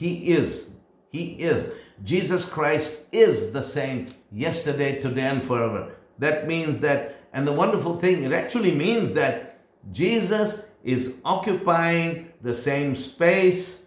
He 0.04 0.34
is. 0.34 0.68
He 1.14 1.28
is. 1.36 1.72
Jesus 2.04 2.44
Christ 2.44 2.92
is 3.14 3.54
the 3.54 3.64
same 3.64 4.10
yesterday, 4.34 5.00
today, 5.00 5.22
and 5.22 5.42
forever. 5.42 5.96
That 6.20 6.46
means 6.46 6.80
that, 6.80 7.22
and 7.32 7.48
the 7.48 7.54
wonderful 7.54 7.98
thing, 7.98 8.22
it 8.24 8.34
actually 8.34 8.76
means 8.76 9.14
that 9.14 9.62
Jesus 9.94 10.62
is 10.84 11.14
occupying 11.24 12.34
the 12.42 12.54
same 12.54 12.98
space 12.98 13.78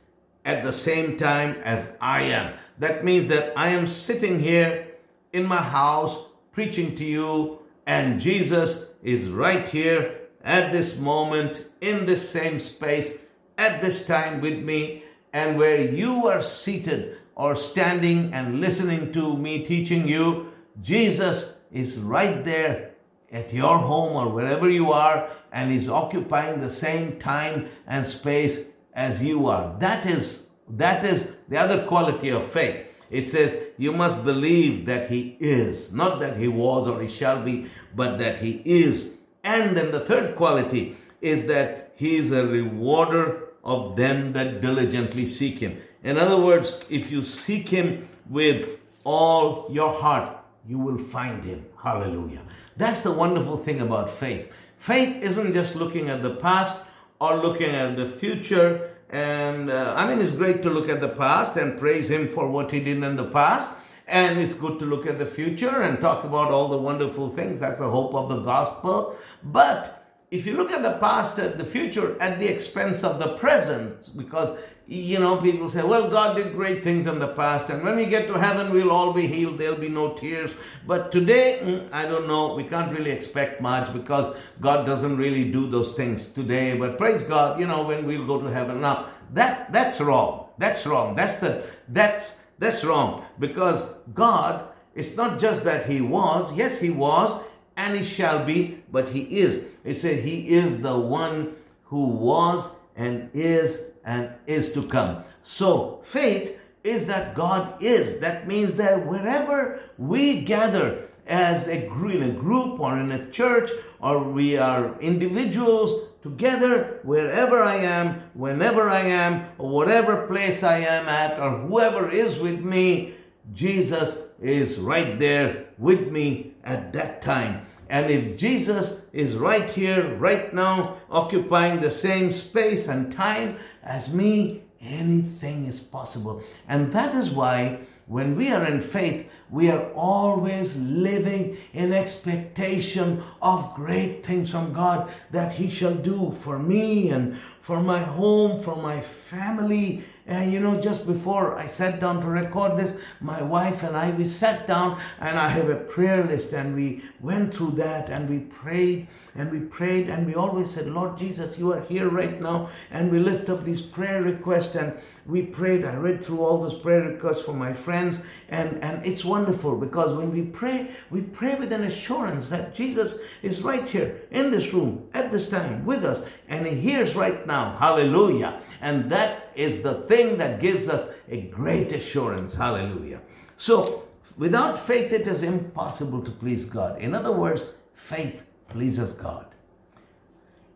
at 0.46 0.64
the 0.64 0.72
same 0.72 1.18
time 1.18 1.56
as 1.62 1.86
I 2.00 2.22
am. 2.22 2.54
That 2.78 3.04
means 3.04 3.26
that 3.26 3.52
I 3.54 3.68
am 3.68 3.86
sitting 3.86 4.40
here 4.40 4.86
in 5.34 5.44
my 5.44 5.60
house 5.60 6.16
preaching 6.50 6.94
to 6.94 7.04
you, 7.04 7.58
and 7.86 8.22
Jesus 8.22 8.86
is 9.02 9.28
right 9.28 9.68
here 9.68 10.18
at 10.42 10.72
this 10.72 10.96
moment 10.96 11.66
in 11.82 12.06
this 12.06 12.30
same 12.30 12.58
space 12.58 13.12
at 13.58 13.82
this 13.82 14.06
time 14.06 14.40
with 14.40 14.60
me. 14.60 15.02
And 15.36 15.58
where 15.58 15.82
you 15.82 16.28
are 16.28 16.42
seated 16.42 17.18
or 17.34 17.56
standing 17.56 18.32
and 18.32 18.58
listening 18.58 19.12
to 19.12 19.36
me 19.36 19.62
teaching 19.62 20.08
you, 20.08 20.50
Jesus 20.80 21.52
is 21.70 21.98
right 21.98 22.42
there 22.42 22.92
at 23.30 23.52
your 23.52 23.76
home 23.76 24.16
or 24.16 24.32
wherever 24.32 24.70
you 24.70 24.92
are 24.92 25.28
and 25.52 25.70
is 25.70 25.90
occupying 25.90 26.60
the 26.60 26.70
same 26.70 27.18
time 27.18 27.68
and 27.86 28.06
space 28.06 28.64
as 28.94 29.22
you 29.22 29.46
are. 29.46 29.76
That 29.78 30.06
is 30.06 30.46
that 30.70 31.04
is 31.04 31.32
the 31.50 31.58
other 31.58 31.84
quality 31.84 32.30
of 32.30 32.50
faith. 32.50 32.86
It 33.10 33.28
says 33.28 33.54
you 33.76 33.92
must 33.92 34.24
believe 34.24 34.86
that 34.86 35.08
he 35.10 35.36
is, 35.38 35.92
not 35.92 36.18
that 36.20 36.38
he 36.38 36.48
was 36.48 36.88
or 36.88 37.02
he 37.02 37.08
shall 37.08 37.42
be, 37.42 37.66
but 37.94 38.18
that 38.20 38.38
he 38.38 38.62
is. 38.64 39.10
And 39.44 39.76
then 39.76 39.90
the 39.90 40.00
third 40.00 40.34
quality 40.34 40.96
is 41.20 41.46
that 41.46 41.92
he 41.96 42.16
is 42.16 42.32
a 42.32 42.46
rewarder 42.46 43.45
of 43.66 43.96
them 43.96 44.32
that 44.32 44.60
diligently 44.62 45.26
seek 45.26 45.58
him. 45.58 45.82
In 46.04 46.16
other 46.16 46.38
words, 46.38 46.74
if 46.88 47.10
you 47.10 47.24
seek 47.24 47.68
him 47.68 48.08
with 48.30 48.78
all 49.02 49.68
your 49.70 49.90
heart, 49.90 50.38
you 50.66 50.78
will 50.78 50.98
find 50.98 51.42
him. 51.44 51.66
Hallelujah. 51.82 52.42
That's 52.76 53.00
the 53.02 53.12
wonderful 53.12 53.58
thing 53.58 53.80
about 53.80 54.08
faith. 54.10 54.50
Faith 54.76 55.22
isn't 55.22 55.52
just 55.52 55.74
looking 55.74 56.08
at 56.08 56.22
the 56.22 56.36
past 56.36 56.80
or 57.20 57.36
looking 57.36 57.70
at 57.70 57.96
the 57.96 58.08
future. 58.08 58.90
And 59.10 59.68
uh, 59.68 59.94
I 59.96 60.08
mean, 60.08 60.20
it's 60.20 60.30
great 60.30 60.62
to 60.62 60.70
look 60.70 60.88
at 60.88 61.00
the 61.00 61.08
past 61.08 61.56
and 61.56 61.78
praise 61.78 62.08
Him 62.08 62.28
for 62.28 62.48
what 62.48 62.70
He 62.70 62.80
did 62.80 63.02
in 63.02 63.16
the 63.16 63.24
past. 63.24 63.70
And 64.06 64.38
it's 64.38 64.52
good 64.52 64.78
to 64.78 64.84
look 64.84 65.06
at 65.06 65.18
the 65.18 65.26
future 65.26 65.82
and 65.82 66.00
talk 66.00 66.22
about 66.22 66.52
all 66.52 66.68
the 66.68 66.78
wonderful 66.78 67.30
things. 67.30 67.58
That's 67.58 67.80
the 67.80 67.90
hope 67.90 68.14
of 68.14 68.28
the 68.28 68.38
gospel. 68.38 69.16
But 69.42 70.05
if 70.30 70.46
you 70.46 70.56
look 70.56 70.70
at 70.70 70.82
the 70.82 70.98
past 70.98 71.38
and 71.38 71.58
the 71.58 71.64
future 71.64 72.20
at 72.20 72.38
the 72.38 72.48
expense 72.48 73.04
of 73.04 73.18
the 73.18 73.36
present, 73.36 74.10
because 74.16 74.56
you 74.88 75.18
know, 75.18 75.36
people 75.38 75.68
say, 75.68 75.82
well, 75.82 76.08
God 76.08 76.36
did 76.36 76.52
great 76.52 76.84
things 76.84 77.08
in 77.08 77.18
the 77.18 77.26
past, 77.26 77.70
and 77.70 77.82
when 77.82 77.96
we 77.96 78.06
get 78.06 78.28
to 78.28 78.34
heaven, 78.34 78.72
we'll 78.72 78.92
all 78.92 79.12
be 79.12 79.26
healed, 79.26 79.58
there'll 79.58 79.76
be 79.76 79.88
no 79.88 80.12
tears. 80.12 80.52
But 80.86 81.10
today, 81.10 81.58
mm, 81.60 81.92
I 81.92 82.06
don't 82.06 82.28
know, 82.28 82.54
we 82.54 82.62
can't 82.62 82.96
really 82.96 83.10
expect 83.10 83.60
much 83.60 83.92
because 83.92 84.32
God 84.60 84.86
doesn't 84.86 85.16
really 85.16 85.50
do 85.50 85.68
those 85.68 85.94
things 85.94 86.28
today. 86.28 86.76
But 86.76 86.98
praise 86.98 87.24
God, 87.24 87.58
you 87.58 87.66
know, 87.66 87.82
when 87.82 88.06
we'll 88.06 88.26
go 88.26 88.40
to 88.40 88.48
heaven. 88.48 88.80
Now, 88.80 89.08
that 89.32 89.72
that's 89.72 90.00
wrong. 90.00 90.50
That's 90.58 90.86
wrong. 90.86 91.16
That's 91.16 91.34
the 91.34 91.64
that's 91.88 92.38
that's 92.60 92.84
wrong. 92.84 93.24
Because 93.40 93.82
God, 94.14 94.68
it's 94.94 95.16
not 95.16 95.40
just 95.40 95.64
that 95.64 95.86
He 95.86 96.00
was, 96.00 96.52
yes, 96.54 96.78
He 96.78 96.90
was, 96.90 97.42
and 97.76 97.96
He 97.96 98.04
shall 98.04 98.44
be, 98.44 98.84
but 98.92 99.08
He 99.08 99.22
is. 99.40 99.64
It 99.86 99.94
said 99.94 100.24
He 100.24 100.54
is 100.54 100.82
the 100.82 100.98
one 100.98 101.54
who 101.84 102.06
was 102.06 102.74
and 102.96 103.30
is 103.32 103.80
and 104.04 104.30
is 104.46 104.72
to 104.72 104.82
come. 104.82 105.24
So, 105.42 106.02
faith 106.04 106.58
is 106.82 107.06
that 107.06 107.34
God 107.34 107.80
is. 107.82 108.20
That 108.20 108.46
means 108.46 108.74
that 108.74 109.06
wherever 109.06 109.80
we 109.96 110.40
gather 110.40 111.08
as 111.26 111.66
a 111.66 111.86
group, 111.86 112.14
in 112.14 112.22
a 112.22 112.32
group 112.32 112.78
or 112.80 112.96
in 112.96 113.10
a 113.10 113.30
church 113.30 113.70
or 114.00 114.22
we 114.22 114.56
are 114.56 114.98
individuals 115.00 116.08
together 116.22 117.00
wherever 117.02 117.62
I 117.62 117.76
am, 117.76 118.22
whenever 118.34 118.88
I 118.90 119.02
am, 119.02 119.46
or 119.58 119.70
whatever 119.70 120.26
place 120.26 120.62
I 120.62 120.78
am 120.78 121.08
at, 121.08 121.38
or 121.38 121.58
whoever 121.58 122.10
is 122.10 122.38
with 122.38 122.60
me, 122.60 123.14
Jesus 123.52 124.18
is 124.40 124.78
right 124.78 125.18
there 125.18 125.66
with 125.78 126.08
me 126.08 126.54
at 126.64 126.92
that 126.92 127.22
time. 127.22 127.65
And 127.88 128.10
if 128.10 128.36
Jesus 128.36 129.02
is 129.12 129.34
right 129.34 129.70
here, 129.70 130.16
right 130.16 130.52
now, 130.52 130.96
occupying 131.10 131.80
the 131.80 131.90
same 131.90 132.32
space 132.32 132.88
and 132.88 133.12
time 133.12 133.58
as 133.82 134.12
me, 134.12 134.62
anything 134.80 135.66
is 135.66 135.80
possible. 135.80 136.42
And 136.68 136.92
that 136.92 137.14
is 137.14 137.30
why 137.30 137.80
when 138.06 138.36
we 138.36 138.52
are 138.52 138.64
in 138.64 138.80
faith, 138.80 139.28
we 139.50 139.68
are 139.68 139.92
always 139.92 140.76
living 140.76 141.56
in 141.72 141.92
expectation 141.92 143.22
of 143.42 143.74
great 143.74 144.24
things 144.24 144.50
from 144.50 144.72
God 144.72 145.12
that 145.32 145.54
He 145.54 145.68
shall 145.68 145.94
do 145.94 146.30
for 146.30 146.58
me 146.58 147.10
and 147.10 147.38
for 147.66 147.82
my 147.82 147.98
home, 147.98 148.60
for 148.60 148.76
my 148.76 149.00
family, 149.00 150.04
and 150.28 150.52
you 150.52 150.58
know, 150.58 150.80
just 150.80 151.06
before 151.06 151.56
I 151.56 151.68
sat 151.68 152.00
down 152.00 152.20
to 152.20 152.26
record 152.26 152.76
this, 152.76 152.94
my 153.20 153.42
wife 153.42 153.84
and 153.84 153.96
I, 153.96 154.10
we 154.10 154.24
sat 154.24 154.66
down 154.66 155.00
and 155.20 155.38
I 155.38 155.50
have 155.50 155.68
a 155.68 155.76
prayer 155.76 156.24
list 156.24 156.52
and 156.52 156.74
we 156.74 157.04
went 157.20 157.54
through 157.54 157.72
that 157.72 158.10
and 158.10 158.28
we 158.28 158.40
prayed 158.40 159.06
and 159.36 159.52
we 159.52 159.60
prayed 159.60 160.08
and 160.08 160.26
we 160.26 160.34
always 160.34 160.68
said, 160.68 160.88
Lord 160.88 161.16
Jesus, 161.16 161.58
you 161.58 161.72
are 161.72 161.82
here 161.82 162.08
right 162.08 162.40
now. 162.40 162.70
And 162.90 163.12
we 163.12 163.20
lift 163.20 163.48
up 163.48 163.64
these 163.64 163.80
prayer 163.80 164.20
requests 164.20 164.74
and 164.74 164.94
we 165.26 165.42
prayed. 165.42 165.84
I 165.84 165.94
read 165.94 166.24
through 166.24 166.40
all 166.40 166.60
those 166.60 166.74
prayer 166.74 167.02
requests 167.02 167.42
for 167.42 167.52
my 167.52 167.72
friends 167.72 168.18
and, 168.48 168.82
and 168.82 169.06
it's 169.06 169.24
wonderful 169.24 169.76
because 169.76 170.12
when 170.12 170.32
we 170.32 170.42
pray, 170.42 170.90
we 171.08 171.20
pray 171.20 171.54
with 171.54 171.72
an 171.72 171.84
assurance 171.84 172.48
that 172.48 172.74
Jesus 172.74 173.14
is 173.42 173.62
right 173.62 173.88
here 173.88 174.22
in 174.32 174.50
this 174.50 174.72
room 174.72 175.08
at 175.14 175.30
this 175.30 175.48
time 175.48 175.84
with 175.84 176.04
us 176.04 176.26
and 176.48 176.66
he 176.66 176.76
hears 176.76 177.14
right 177.14 177.46
now. 177.46 177.76
Hallelujah. 177.78 178.60
And 178.80 179.10
that 179.10 179.50
is 179.54 179.82
the 179.82 180.02
thing 180.02 180.38
that 180.38 180.60
gives 180.60 180.88
us 180.88 181.08
a 181.28 181.42
great 181.42 181.92
assurance. 181.92 182.54
Hallelujah. 182.54 183.20
So, 183.56 184.04
without 184.36 184.78
faith, 184.78 185.12
it 185.12 185.26
is 185.26 185.42
impossible 185.42 186.22
to 186.22 186.30
please 186.30 186.64
God. 186.64 187.00
In 187.00 187.14
other 187.14 187.32
words, 187.32 187.72
Faith 187.96 188.44
pleases 188.68 189.12
God. 189.12 189.46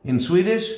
In 0.02 0.18
Swedish, 0.18 0.70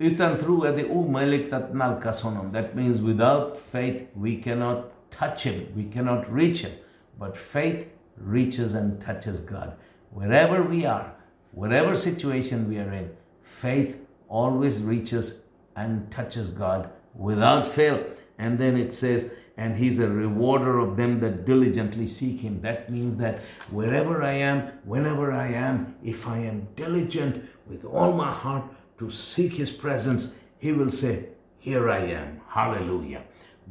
utan 0.00 0.32
att. 0.32 2.52
That 2.52 2.74
means 2.74 3.00
without 3.00 3.58
faith 3.58 4.08
we 4.16 4.38
cannot 4.38 4.90
touch 5.10 5.44
him, 5.44 5.68
we 5.76 5.84
cannot 5.84 6.32
reach 6.32 6.62
him. 6.62 6.72
But 7.18 7.36
faith 7.36 7.86
reaches 8.16 8.74
and 8.74 9.00
touches 9.00 9.40
God. 9.40 9.76
Wherever 10.10 10.62
we 10.62 10.86
are, 10.86 11.12
whatever 11.52 11.94
situation 11.94 12.68
we 12.68 12.78
are 12.78 12.92
in, 12.92 13.10
faith 13.50 13.98
always 14.28 14.80
reaches 14.80 15.34
and 15.76 16.10
touches 16.10 16.50
God 16.50 16.90
without 17.14 17.66
fail. 17.66 18.04
And 18.38 18.58
then 18.58 18.76
it 18.76 18.92
says, 18.94 19.30
and 19.56 19.76
he's 19.76 19.98
a 19.98 20.08
rewarder 20.08 20.78
of 20.78 20.96
them 20.96 21.20
that 21.20 21.44
diligently 21.44 22.06
seek 22.06 22.40
him. 22.40 22.62
That 22.62 22.90
means 22.90 23.18
that 23.18 23.40
wherever 23.70 24.22
I 24.22 24.32
am, 24.32 24.72
whenever 24.84 25.30
I 25.32 25.48
am, 25.48 25.96
if 26.02 26.26
I 26.26 26.38
am 26.38 26.68
diligent 26.76 27.46
with 27.66 27.84
all 27.84 28.12
my 28.12 28.32
heart 28.32 28.64
to 28.98 29.10
seek 29.10 29.54
his 29.54 29.70
presence, 29.70 30.32
he 30.58 30.72
will 30.72 30.90
say, 30.90 31.26
Here 31.58 31.90
I 31.90 32.06
am. 32.06 32.40
Hallelujah. 32.48 33.24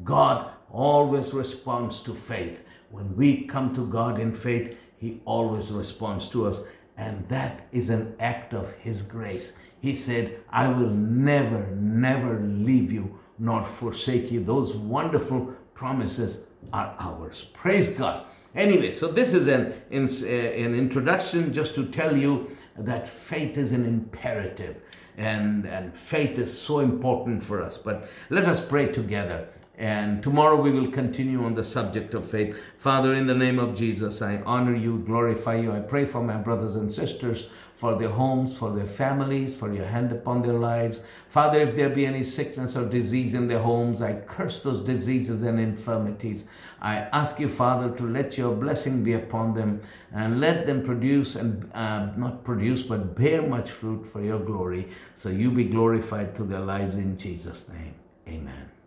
God 0.03 0.51
always 0.71 1.33
responds 1.33 2.01
to 2.01 2.13
faith. 2.13 2.61
When 2.91 3.15
we 3.15 3.45
come 3.45 3.73
to 3.73 3.87
God 3.87 4.19
in 4.19 4.35
faith, 4.35 4.77
he 4.97 5.21
always 5.25 5.71
responds 5.71 6.29
to 6.29 6.45
us. 6.45 6.61
And 6.97 7.27
that 7.29 7.67
is 7.71 7.89
an 7.89 8.15
act 8.19 8.53
of 8.53 8.73
his 8.73 9.01
grace. 9.01 9.53
He 9.81 9.95
said, 9.95 10.41
I 10.49 10.67
will 10.67 10.89
never, 10.89 11.67
never 11.75 12.39
leave 12.39 12.91
you 12.91 13.19
nor 13.37 13.63
forsake 13.63 14.31
you. 14.31 14.43
Those 14.43 14.73
wonderful 14.73 15.53
promises 15.73 16.45
are 16.73 16.95
ours. 16.99 17.45
Praise 17.53 17.91
God. 17.91 18.25
Anyway, 18.55 18.91
so 18.91 19.07
this 19.07 19.33
is 19.33 19.47
an, 19.47 19.73
uh, 19.91 20.25
an 20.25 20.75
introduction 20.75 21.53
just 21.53 21.75
to 21.75 21.85
tell 21.85 22.17
you 22.17 22.55
that 22.77 23.07
faith 23.07 23.57
is 23.57 23.71
an 23.71 23.85
imperative 23.85 24.77
and, 25.17 25.65
and 25.65 25.95
faith 25.95 26.37
is 26.37 26.57
so 26.57 26.79
important 26.79 27.43
for 27.43 27.61
us. 27.61 27.77
But 27.77 28.09
let 28.29 28.45
us 28.45 28.59
pray 28.59 28.91
together. 28.91 29.47
And 29.77 30.21
tomorrow 30.21 30.59
we 30.59 30.71
will 30.71 30.91
continue 30.91 31.43
on 31.45 31.55
the 31.55 31.63
subject 31.63 32.13
of 32.13 32.29
faith. 32.29 32.55
Father, 32.77 33.13
in 33.13 33.27
the 33.27 33.35
name 33.35 33.59
of 33.59 33.77
Jesus, 33.77 34.21
I 34.21 34.41
honor 34.45 34.75
you, 34.75 34.99
glorify 35.05 35.55
you. 35.55 35.71
I 35.71 35.79
pray 35.79 36.05
for 36.05 36.21
my 36.21 36.35
brothers 36.35 36.75
and 36.75 36.91
sisters 36.91 37.47
for 37.79 37.97
their 37.97 38.09
homes, 38.09 38.57
for 38.57 38.71
their 38.71 38.85
families, 38.85 39.55
for 39.55 39.73
your 39.73 39.85
hand 39.85 40.11
upon 40.11 40.41
their 40.41 40.59
lives. 40.59 40.99
Father, 41.29 41.61
if 41.61 41.77
there 41.77 41.87
be 41.87 42.05
any 42.05 42.23
sickness 42.23 42.75
or 42.75 42.85
disease 42.89 43.33
in 43.33 43.47
their 43.47 43.61
homes, 43.61 44.01
I 44.01 44.15
curse 44.15 44.59
those 44.61 44.81
diseases 44.81 45.43
and 45.43 45.61
infirmities. 45.61 46.43
I 46.81 46.97
ask 47.13 47.39
you, 47.39 47.47
Father, 47.47 47.95
to 47.95 48.03
let 48.03 48.37
your 48.37 48.53
blessing 48.53 49.01
be 49.01 49.13
upon 49.13 49.53
them 49.53 49.81
and 50.11 50.41
let 50.41 50.65
them 50.65 50.83
produce 50.83 51.37
and 51.37 51.71
uh, 51.73 52.07
not 52.17 52.43
produce, 52.43 52.81
but 52.81 53.15
bear 53.15 53.41
much 53.41 53.71
fruit 53.71 54.05
for 54.11 54.21
your 54.21 54.39
glory. 54.39 54.89
So 55.15 55.29
you 55.29 55.49
be 55.49 55.63
glorified 55.63 56.35
to 56.35 56.43
their 56.43 56.59
lives 56.59 56.95
in 56.95 57.17
Jesus' 57.17 57.69
name. 57.69 57.95
Amen. 58.27 58.78